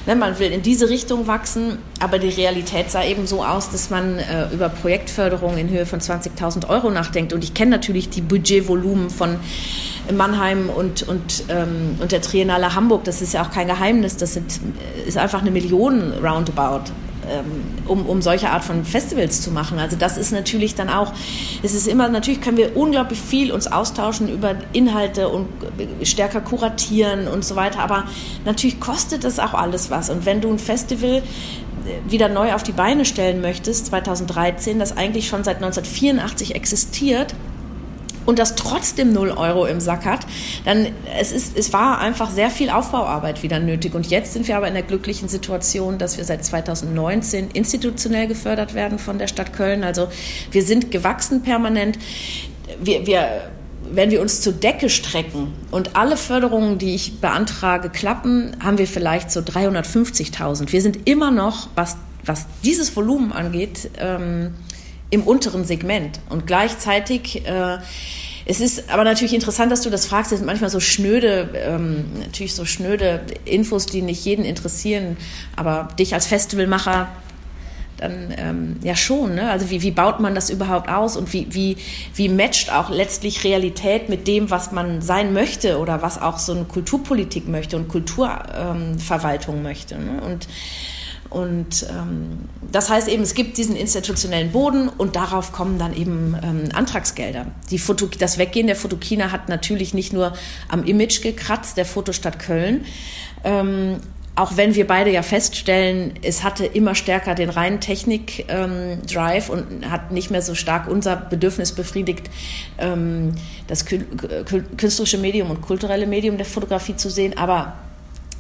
Ne, 0.06 0.16
man 0.16 0.40
will 0.40 0.52
in 0.52 0.62
diese 0.62 0.88
Richtung 0.88 1.28
wachsen, 1.28 1.80
aber 2.00 2.18
die 2.18 2.30
Realität 2.30 2.92
sah 2.92 3.04
eben 3.04 3.28
so 3.28 3.44
aus, 3.44 3.70
dass 3.72 3.90
man 3.90 4.18
äh, 4.18 4.48
über 4.54 4.70
Projektförderung 4.70 5.58
in 5.58 5.70
Höhe 5.70 5.86
von 5.86 6.00
20.000 6.00 6.70
Euro 6.70 6.92
nachdenkt. 6.92 7.34
Und 7.34 7.44
ich 7.44 7.54
kenne 7.54 7.72
natürlich 7.72 8.10
die 8.10 8.22
Budgetvolumen 8.22 9.10
von 9.10 9.36
Mannheim 10.14 10.70
und, 10.70 11.04
und, 11.04 11.44
ähm, 11.50 11.98
und 12.00 12.14
der 12.14 12.22
Triennale 12.22 12.74
Hamburg. 12.74 13.04
Das 13.04 13.22
ist 13.22 13.34
ja 13.34 13.44
auch 13.44 13.52
kein 13.52 13.68
Geheimnis. 13.68 14.16
Das 14.16 14.34
sind, 14.36 14.62
ist 15.06 15.18
einfach 15.18 15.42
eine 15.42 15.52
Million 15.52 16.14
roundabout. 16.24 16.94
Ähm, 17.30 17.64
um, 17.88 18.06
um 18.08 18.22
solche 18.22 18.50
Art 18.50 18.64
von 18.64 18.84
Festivals 18.84 19.42
zu 19.42 19.52
machen. 19.52 19.80
Also 19.80 19.96
das 19.96 20.18
ist 20.18 20.32
natürlich 20.32 20.76
dann 20.76 20.90
auch, 20.90 21.14
es 21.62 21.74
ist 21.74 21.88
immer, 21.88 22.10
natürlich 22.10 22.42
können 22.42 22.58
wir 22.58 22.76
unglaublich 22.76 23.20
viel 23.20 23.52
uns 23.52 23.68
austauschen 23.68 24.28
über 24.28 24.56
Inhalte 24.74 25.30
und 25.30 25.48
stärker 26.04 26.42
kuratieren 26.42 27.28
und 27.28 27.46
so 27.46 27.56
weiter, 27.56 27.80
aber 27.80 28.06
natürlich 28.44 28.80
kostet 28.80 29.24
das 29.24 29.40
auch 29.40 29.54
alles 29.54 29.92
was. 29.92 30.10
Und 30.10 30.26
wenn 30.26 30.42
du 30.42 30.50
ein 30.50 30.60
Festival 30.60 31.18
äh, 31.18 31.22
wieder 32.12 32.28
neu 32.28 32.54
auf 32.54 32.64
die 32.64 32.72
Beine 32.72 33.06
stellen 33.06 33.42
möchtest, 33.42 33.88
2013, 33.88 34.80
das 34.80 34.98
eigentlich 34.98 35.28
schon 35.28 35.44
seit 35.44 35.58
1984 35.58 36.56
existiert, 36.56 37.36
und 38.26 38.40
das 38.40 38.56
trotzdem 38.56 39.14
0 39.14 39.32
Euro 39.32 39.66
im 39.66 39.80
Sack 39.80 40.06
hat, 40.06 40.22
dann 40.66 40.88
es, 41.20 41.32
ist, 41.32 41.58
es 41.58 41.74
war 41.74 42.00
einfach 42.00 42.30
sehr 42.30 42.50
viel 42.50 42.70
Aufbauarbeit 42.70 43.44
wieder 43.44 43.60
nötig. 43.60 43.94
Und 43.94 44.08
jetzt 44.08 44.34
sind 44.34 44.48
wir 44.48 44.58
aber 44.58 44.68
in 44.68 44.74
der 44.74 44.84
glücklichen 44.84 45.30
Situation, 45.30 45.98
dass 45.98 46.18
wir 46.18 46.26
seit 46.26 46.44
2019 46.44 47.52
institutionell 47.52 48.28
gefördert 48.28 48.74
werden 48.74 49.00
von 49.00 49.18
der 49.18 49.28
Stadt 49.28 49.54
Köln. 49.54 49.84
Also 49.84 50.08
wir 50.52 50.64
sind 50.64 50.92
gewachsen 50.92 51.42
permanent. 51.42 51.98
Wir, 52.82 53.06
wir 53.06 53.42
wenn 53.92 54.12
wir 54.12 54.22
uns 54.22 54.42
zur 54.42 54.54
Decke 54.54 54.90
strecken 54.90 55.54
und 55.72 55.96
alle 55.96 56.18
Förderungen, 56.18 56.78
die 56.78 56.96
ich 56.96 57.20
beantrage, 57.20 57.90
klappen, 57.90 58.56
haben 58.64 58.78
wir 58.78 58.88
vielleicht 58.88 59.32
so 59.32 59.42
350.000. 59.42 60.72
Wir 60.72 60.82
sind 60.82 61.08
immer 61.08 61.32
noch, 61.32 61.70
was, 61.76 61.98
was 62.26 62.46
dieses 62.64 62.96
Volumen 62.96 63.32
angeht, 63.32 63.92
ähm, 64.00 64.56
im 65.10 65.24
unteren 65.24 65.66
Segment. 65.66 66.20
Und 66.30 66.48
gleichzeitig, 66.48 67.46
äh, 67.46 67.78
es 68.46 68.60
ist 68.60 68.90
aber 68.90 69.04
natürlich 69.04 69.34
interessant, 69.34 69.72
dass 69.72 69.82
du 69.82 69.90
das 69.90 70.06
fragst. 70.06 70.32
Es 70.32 70.40
sind 70.40 70.46
manchmal 70.46 70.70
so 70.70 70.80
schnöde, 70.80 71.50
ähm, 71.56 72.06
natürlich 72.20 72.54
so 72.54 72.66
schnöde 72.66 73.22
Infos, 73.46 73.86
die 73.86 74.02
nicht 74.02 74.24
jeden 74.26 74.46
interessieren. 74.46 75.18
Aber 75.56 75.88
dich 75.98 76.14
als 76.14 76.28
Festivalmacher 76.28 77.08
dann 77.98 78.34
ähm, 78.38 78.76
ja 78.84 78.96
schon. 78.96 79.36
Ne? 79.36 79.50
Also 79.50 79.70
wie, 79.70 79.82
wie 79.82 79.92
baut 79.92 80.20
man 80.20 80.36
das 80.36 80.50
überhaupt 80.50 80.90
aus 80.90 81.18
und 81.18 81.32
wie, 81.34 81.48
wie, 81.52 81.78
wie 82.14 82.30
matcht 82.30 82.72
auch 82.72 82.90
letztlich 82.90 83.44
Realität 83.44 84.10
mit 84.10 84.28
dem, 84.28 84.50
was 84.50 84.72
man 84.72 85.02
sein 85.02 85.34
möchte 85.34 85.80
oder 85.80 86.02
was 86.02 86.22
auch 86.22 86.38
so 86.38 86.54
eine 86.54 86.66
Kulturpolitik 86.66 87.48
möchte 87.48 87.78
und 87.78 87.88
Kulturverwaltung 87.88 89.58
ähm, 89.58 89.64
möchte. 89.64 89.98
Ne? 89.98 90.22
Und 90.26 90.48
und 91.36 91.86
ähm, 91.90 92.48
das 92.72 92.90
heißt 92.90 93.10
eben, 93.10 93.22
es 93.22 93.34
gibt 93.34 93.58
diesen 93.58 93.76
institutionellen 93.76 94.54
Boden 94.54 94.88
und 94.88 95.18
darauf 95.18 95.52
kommen 95.52 95.78
dann 95.78 95.94
eben 95.94 96.34
ähm, 96.42 96.70
Antragsgelder. 96.74 97.48
Die 97.72 97.78
Foto, 97.78 98.08
das 98.18 98.38
Weggehen 98.38 98.68
der 98.68 98.78
Fotokina 98.78 99.34
hat 99.34 99.50
natürlich 99.50 99.94
nicht 99.94 100.14
nur 100.14 100.32
am 100.70 100.86
Image 100.86 101.22
gekratzt, 101.22 101.76
der 101.76 101.86
Fotostadt 101.86 102.40
Köln. 102.40 102.86
Ähm, 103.44 103.98
auch 104.36 104.56
wenn 104.56 104.76
wir 104.76 104.88
beide 104.88 105.12
ja 105.12 105.24
feststellen, 105.24 106.14
es 106.22 106.42
hatte 106.42 106.66
immer 106.66 106.96
stärker 106.96 107.36
den 107.36 107.50
reinen 107.50 107.82
Technik-Drive 107.82 109.50
ähm, 109.50 109.54
und 109.54 109.92
hat 109.92 110.12
nicht 110.12 110.32
mehr 110.32 110.42
so 110.42 110.56
stark 110.56 110.88
unser 110.88 111.18
Bedürfnis 111.18 111.74
befriedigt, 111.74 112.30
ähm, 112.78 113.34
das 113.68 113.86
künstlerische 113.86 115.18
Medium 115.18 115.52
und 115.52 115.60
kulturelle 115.60 116.08
Medium 116.08 116.38
der 116.38 116.46
Fotografie 116.46 116.96
zu 116.96 117.10
sehen. 117.10 117.38
Aber 117.38 117.74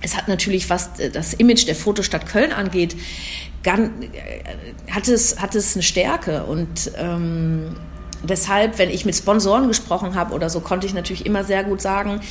es 0.02 0.16
hat 0.16 0.28
natürlich, 0.28 0.70
was 0.70 1.00
äh, 1.00 1.10
das 1.10 1.34
Image 1.34 1.68
der 1.68 1.76
Fotostadt 1.76 2.26
Köln 2.28 2.52
angeht, 2.52 2.96
äh, 3.64 3.90
hat, 4.92 5.08
es, 5.08 5.40
hat 5.40 5.56
es 5.56 5.76
eine 5.76 5.84
Stärke. 5.84 6.44
Und 6.44 6.92
ähm, 6.98 7.76
deshalb, 8.24 8.78
wenn 8.78 8.90
ich 8.90 9.06
mit 9.06 9.16
Sponsoren 9.16 9.68
gesprochen 9.68 10.16
habe 10.16 10.34
oder 10.34 10.50
so, 10.50 10.60
konnte 10.60 10.86
ich 10.86 10.94
natürlich 10.94 11.26
immer 11.26 11.44
sehr 11.44 11.64
gut 11.64 11.82
sagen, 11.82 12.22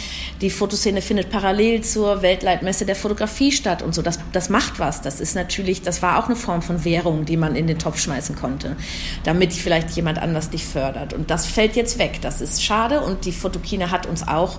die 0.41 0.51
Fotoszene 0.51 1.03
findet 1.03 1.31
parallel 1.31 1.83
zur 1.83 2.23
Weltleitmesse 2.23 2.87
der 2.87 2.97
Fotografie 2.97 3.53
statt 3.53 3.83
und 3.83 3.95
so. 3.95 4.03
Das, 4.03 4.19
das 4.33 4.49
macht 4.49 4.79
was. 4.79 5.03
Das 5.03 5.21
ist 5.21 5.35
natürlich, 5.35 5.83
das 5.83 6.03
war 6.03 6.19
auch 6.19 6.27
eine 6.27 6.37
Form 6.37 6.63
von 6.63 6.85
Währung, 6.85 7.25
die 7.25 7.37
man 7.37 7.57
in 7.57 7.67
den 7.67 7.79
Topf 7.79 7.99
schmeißen 7.99 8.37
konnte, 8.37 8.77
damit 9.25 9.53
vielleicht 9.53 9.91
jemand 9.91 10.19
anders 10.19 10.51
dich 10.51 10.65
fördert. 10.65 11.13
Und 11.13 11.31
das 11.31 11.47
fällt 11.47 11.77
jetzt 11.77 11.99
weg. 11.99 12.21
Das 12.23 12.41
ist 12.41 12.63
schade 12.63 13.01
und 13.01 13.25
die 13.25 13.33
Fotokine 13.33 13.91
hat 13.91 14.07
uns 14.07 14.27
auch 14.27 14.59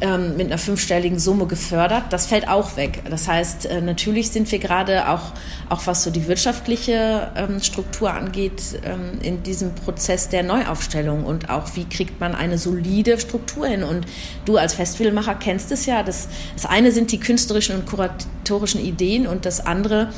ähm, 0.00 0.36
mit 0.36 0.46
einer 0.46 0.58
fünfstelligen 0.58 1.18
Summe 1.18 1.46
gefördert. 1.46 2.04
Das 2.10 2.26
fällt 2.26 2.48
auch 2.48 2.76
weg. 2.76 3.02
Das 3.10 3.28
heißt, 3.28 3.66
äh, 3.66 3.80
natürlich 3.80 4.30
sind 4.30 4.50
wir 4.52 4.58
gerade 4.58 5.08
auch, 5.08 5.32
auch 5.68 5.86
was 5.86 6.02
so 6.02 6.10
die 6.10 6.28
wirtschaftliche 6.28 7.30
ähm, 7.36 7.60
Struktur 7.60 8.12
angeht, 8.12 8.62
ähm, 8.84 9.20
in 9.22 9.42
diesem 9.42 9.74
Prozess 9.74 10.28
der 10.28 10.42
Neuaufstellung 10.42 11.24
und 11.24 11.50
auch 11.50 11.74
wie 11.74 11.84
kriegt 11.84 12.20
man 12.20 12.34
eine 12.34 12.58
solide 12.58 13.18
Struktur 13.18 13.66
hin. 13.66 13.82
Und 13.82 14.06
du 14.44 14.56
als 14.56 14.74
Festivalmacher 14.74 15.34
kennst 15.34 15.72
es 15.72 15.86
ja. 15.86 16.02
Das, 16.02 16.28
das 16.54 16.66
eine 16.66 16.92
sind 16.92 17.12
die 17.12 17.20
künstlerischen 17.20 17.76
und 17.76 17.86
kuratorischen 17.86 18.80
Ideen 18.80 19.26
und 19.26 19.46
das 19.46 19.64
andere 19.64 20.10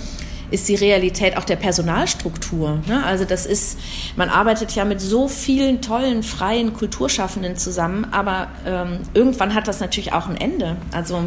ist 0.51 0.69
die 0.69 0.75
Realität 0.75 1.37
auch 1.37 1.45
der 1.45 1.57
Personalstruktur. 1.57 2.81
Ne? 2.87 3.05
Also 3.05 3.25
das 3.25 3.47
ist, 3.47 3.79
man 4.17 4.29
arbeitet 4.29 4.73
ja 4.73 4.85
mit 4.85 5.01
so 5.01 5.29
vielen 5.29 5.81
tollen, 5.83 6.23
freien 6.23 6.73
Kulturschaffenden 6.75 7.57
zusammen, 7.57 8.07
aber 8.11 8.49
ähm, 8.67 8.99
irgendwann 9.15 9.55
hat 9.55 9.69
das 9.69 9.81
natürlich 9.81 10.13
auch 10.13 10.29
ein 10.29 10.37
Ende. 10.37 10.77
Also 10.93 11.25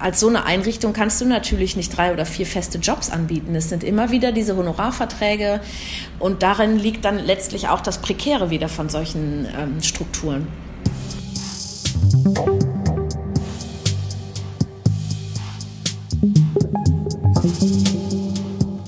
als 0.00 0.18
so 0.18 0.28
eine 0.28 0.44
Einrichtung 0.44 0.92
kannst 0.92 1.20
du 1.20 1.26
natürlich 1.26 1.76
nicht 1.76 1.96
drei 1.96 2.12
oder 2.12 2.24
vier 2.24 2.46
feste 2.46 2.78
Jobs 2.78 3.10
anbieten. 3.10 3.54
Es 3.54 3.68
sind 3.68 3.84
immer 3.84 4.10
wieder 4.10 4.32
diese 4.32 4.56
Honorarverträge 4.56 5.60
und 6.18 6.42
darin 6.42 6.78
liegt 6.78 7.04
dann 7.04 7.18
letztlich 7.18 7.68
auch 7.68 7.80
das 7.80 7.98
Prekäre 7.98 8.50
wieder 8.50 8.68
von 8.68 8.88
solchen 8.88 9.46
ähm, 9.58 9.82
Strukturen. 9.82 10.46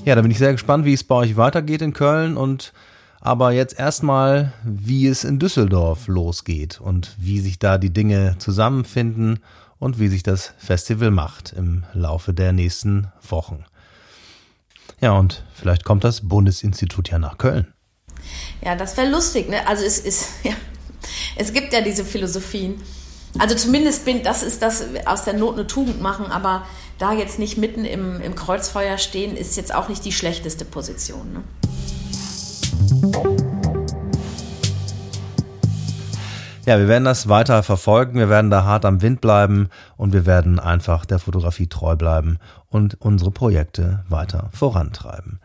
Ja, 0.05 0.15
da 0.15 0.21
bin 0.21 0.31
ich 0.31 0.37
sehr 0.37 0.51
gespannt, 0.51 0.83
wie 0.83 0.93
es 0.93 1.05
bei 1.05 1.15
euch 1.15 1.37
weitergeht 1.37 1.81
in 1.81 1.93
Köln 1.93 2.35
und 2.35 2.73
aber 3.21 3.53
jetzt 3.53 3.79
erstmal, 3.79 4.51
wie 4.65 5.07
es 5.07 5.23
in 5.23 5.39
Düsseldorf 5.39 6.07
losgeht 6.07 6.81
und 6.81 7.15
wie 7.17 7.39
sich 7.39 7.57
da 7.57 7.77
die 7.77 7.93
Dinge 7.93 8.35
zusammenfinden 8.37 9.39
und 9.79 9.99
wie 9.99 10.09
sich 10.09 10.21
das 10.21 10.53
Festival 10.57 11.09
macht 11.09 11.53
im 11.53 11.85
Laufe 11.93 12.33
der 12.33 12.51
nächsten 12.51 13.13
Wochen. 13.29 13.63
Ja, 14.99 15.13
und 15.13 15.45
vielleicht 15.53 15.85
kommt 15.85 16.03
das 16.03 16.27
Bundesinstitut 16.27 17.09
ja 17.09 17.17
nach 17.17 17.37
Köln. 17.37 17.73
Ja, 18.61 18.75
das 18.75 18.97
wäre 18.97 19.09
lustig, 19.09 19.49
ne? 19.49 19.65
Also 19.67 19.85
es 19.85 19.99
ist, 19.99 20.27
ja, 20.43 20.53
es 21.37 21.53
gibt 21.53 21.71
ja 21.71 21.79
diese 21.79 22.03
Philosophien. 22.03 22.81
Also 23.39 23.55
zumindest 23.55 24.03
bin, 24.03 24.21
das 24.21 24.43
ist 24.43 24.61
das 24.61 24.83
aus 25.05 25.23
der 25.23 25.33
Not 25.33 25.53
eine 25.55 25.65
Tugend 25.65 26.01
machen, 26.01 26.25
aber 26.25 26.67
da 27.03 27.11
jetzt 27.11 27.37
nicht 27.37 27.57
mitten 27.57 27.83
im, 27.83 28.21
im 28.21 28.33
Kreuzfeuer 28.33 28.97
stehen, 28.97 29.35
ist 29.35 29.57
jetzt 29.57 29.75
auch 29.75 29.89
nicht 29.89 30.05
die 30.05 30.13
schlechteste 30.13 30.63
Position. 30.63 31.33
Ne? 31.33 31.43
Ja, 36.65 36.79
wir 36.79 36.87
werden 36.87 37.03
das 37.03 37.27
weiter 37.27 37.61
verfolgen, 37.61 38.19
wir 38.19 38.29
werden 38.29 38.49
da 38.49 38.63
hart 38.63 38.85
am 38.85 39.01
Wind 39.01 39.19
bleiben 39.19 39.67
und 39.97 40.13
wir 40.13 40.25
werden 40.25 40.61
einfach 40.61 41.05
der 41.05 41.19
Fotografie 41.19 41.67
treu 41.67 41.97
bleiben 41.97 42.37
und 42.69 42.95
unsere 43.01 43.31
Projekte 43.31 44.05
weiter 44.07 44.49
vorantreiben. 44.53 45.41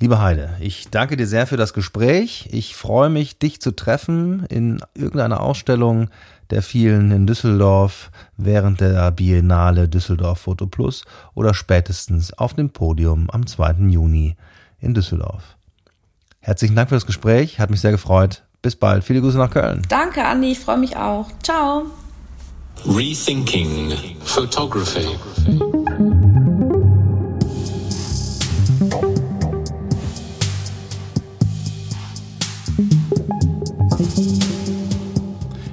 Liebe 0.00 0.20
Heide, 0.20 0.54
ich 0.60 0.90
danke 0.90 1.16
dir 1.16 1.26
sehr 1.26 1.48
für 1.48 1.56
das 1.56 1.72
Gespräch. 1.72 2.48
Ich 2.52 2.76
freue 2.76 3.10
mich, 3.10 3.40
dich 3.40 3.60
zu 3.60 3.72
treffen 3.72 4.46
in 4.48 4.80
irgendeiner 4.94 5.40
Ausstellung 5.40 6.08
der 6.50 6.62
vielen 6.62 7.10
in 7.10 7.26
Düsseldorf 7.26 8.10
während 8.36 8.80
der 8.80 9.10
Biennale 9.10 9.88
Düsseldorf 9.88 10.42
Foto 10.42 10.66
Plus 10.66 11.04
oder 11.34 11.52
spätestens 11.52 12.32
auf 12.32 12.54
dem 12.54 12.70
Podium 12.70 13.28
am 13.30 13.46
2. 13.46 13.88
Juni 13.88 14.36
in 14.78 14.94
Düsseldorf. 14.94 15.56
Herzlichen 16.40 16.76
Dank 16.76 16.90
für 16.90 16.94
das 16.94 17.06
Gespräch, 17.06 17.58
hat 17.58 17.70
mich 17.70 17.80
sehr 17.80 17.90
gefreut. 17.90 18.44
Bis 18.62 18.76
bald. 18.76 19.04
Viele 19.04 19.20
Grüße 19.20 19.36
nach 19.38 19.50
Köln. 19.50 19.82
Danke, 19.88 20.24
Andi, 20.24 20.52
ich 20.52 20.60
freue 20.60 20.78
mich 20.78 20.96
auch. 20.96 21.26
Ciao. 21.42 21.86
Rethinking 22.86 23.92
Photography. 24.24 25.08